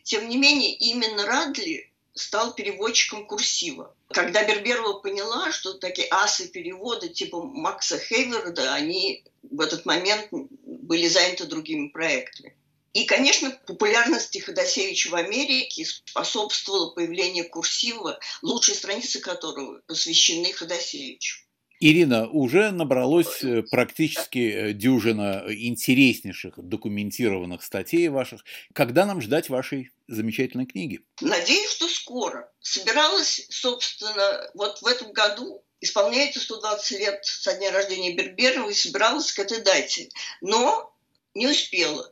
тем 0.03 0.29
не 0.29 0.37
менее 0.37 0.73
именно 0.73 1.25
Радли 1.25 1.90
стал 2.21 2.53
переводчиком 2.53 3.25
курсива. 3.25 3.95
Когда 4.09 4.43
Берберова 4.43 4.99
поняла, 4.99 5.51
что 5.51 5.73
такие 5.73 6.07
асы 6.11 6.47
перевода 6.47 7.09
типа 7.09 7.41
Макса 7.41 7.97
Хейверда, 7.97 8.73
они 8.73 9.23
в 9.43 9.59
этот 9.59 9.85
момент 9.85 10.27
были 10.31 11.07
заняты 11.07 11.45
другими 11.45 11.89
проектами. 11.89 12.55
И, 12.93 13.05
конечно, 13.05 13.57
популярности 13.67 14.39
Ходосевича 14.39 15.09
в 15.09 15.15
Америке 15.15 15.85
способствовала 15.85 16.91
появлению 16.91 17.49
курсива, 17.49 18.19
лучшие 18.41 18.75
страницы 18.75 19.19
которого 19.19 19.79
посвящены 19.87 20.51
Ходосевичу. 20.51 21.39
Ирина, 21.83 22.29
уже 22.29 22.69
набралось 22.69 23.43
э, 23.43 23.63
практически 23.63 24.37
э, 24.37 24.73
дюжина 24.73 25.43
интереснейших 25.47 26.53
документированных 26.57 27.63
статей 27.63 28.07
ваших. 28.09 28.45
Когда 28.71 29.07
нам 29.07 29.19
ждать 29.19 29.49
вашей 29.49 29.89
замечательной 30.07 30.67
книги? 30.67 31.01
Надеюсь, 31.21 31.71
что 31.71 31.87
скоро. 31.87 32.51
Собиралась, 32.59 33.47
собственно, 33.49 34.47
вот 34.53 34.83
в 34.83 34.85
этом 34.85 35.11
году 35.11 35.63
исполняется 35.79 36.39
120 36.39 36.99
лет 36.99 37.19
со 37.23 37.57
дня 37.57 37.71
рождения 37.71 38.15
Берберова 38.15 38.69
и 38.69 38.75
собиралась 38.75 39.31
к 39.31 39.39
этой 39.39 39.63
дате. 39.63 40.09
Но 40.39 40.95
не 41.33 41.47
успела. 41.47 42.07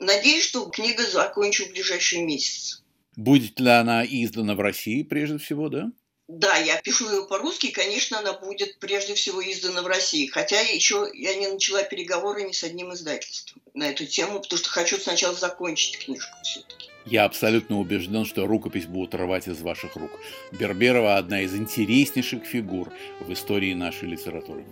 Надеюсь, 0.00 0.44
что 0.44 0.66
книга 0.66 1.02
закончу 1.02 1.64
в 1.64 1.70
ближайшие 1.70 2.22
месяцы. 2.22 2.82
Будет 3.16 3.58
ли 3.58 3.70
она 3.70 4.04
издана 4.04 4.54
в 4.54 4.60
России 4.60 5.02
прежде 5.02 5.38
всего, 5.38 5.70
да? 5.70 5.90
Да, 6.26 6.56
я 6.56 6.80
пишу 6.80 7.10
ее 7.10 7.26
по-русски, 7.26 7.70
конечно, 7.70 8.18
она 8.18 8.32
будет 8.32 8.78
прежде 8.78 9.14
всего 9.14 9.42
издана 9.42 9.82
в 9.82 9.86
России. 9.86 10.26
Хотя 10.26 10.58
еще 10.60 11.10
я 11.12 11.34
не 11.34 11.48
начала 11.48 11.82
переговоры 11.82 12.44
ни 12.44 12.52
с 12.52 12.64
одним 12.64 12.94
издательством 12.94 13.60
на 13.74 13.90
эту 13.90 14.06
тему, 14.06 14.40
потому 14.40 14.58
что 14.58 14.70
хочу 14.70 14.96
сначала 14.96 15.34
закончить 15.34 15.98
книжку 15.98 16.34
все-таки. 16.42 16.88
Я 17.04 17.24
абсолютно 17.24 17.78
убежден, 17.78 18.24
что 18.24 18.46
рукопись 18.46 18.86
будут 18.86 19.14
рвать 19.14 19.48
из 19.48 19.60
ваших 19.60 19.96
рук. 19.96 20.10
Берберова– 20.52 21.16
одна 21.18 21.42
из 21.42 21.54
интереснейших 21.54 22.46
фигур 22.46 22.90
в 23.20 23.30
истории 23.30 23.74
нашей 23.74 24.08
литературы. 24.08 24.64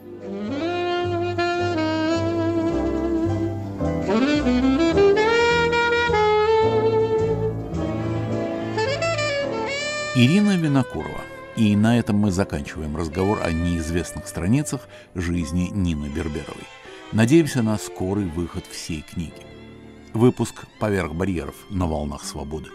Ирина 10.14 10.56
Винокурова 10.56 11.31
и 11.62 11.76
на 11.76 11.96
этом 11.96 12.16
мы 12.16 12.32
заканчиваем 12.32 12.96
разговор 12.96 13.40
о 13.40 13.52
неизвестных 13.52 14.26
страницах 14.26 14.88
жизни 15.14 15.68
Нины 15.72 16.06
Берберовой. 16.06 16.66
Надеемся 17.12 17.62
на 17.62 17.78
скорый 17.78 18.24
выход 18.24 18.64
всей 18.66 19.02
книги. 19.02 19.46
Выпуск 20.12 20.64
«Поверх 20.80 21.14
барьеров» 21.14 21.54
на 21.70 21.86
волнах 21.86 22.24
свободы. 22.24 22.70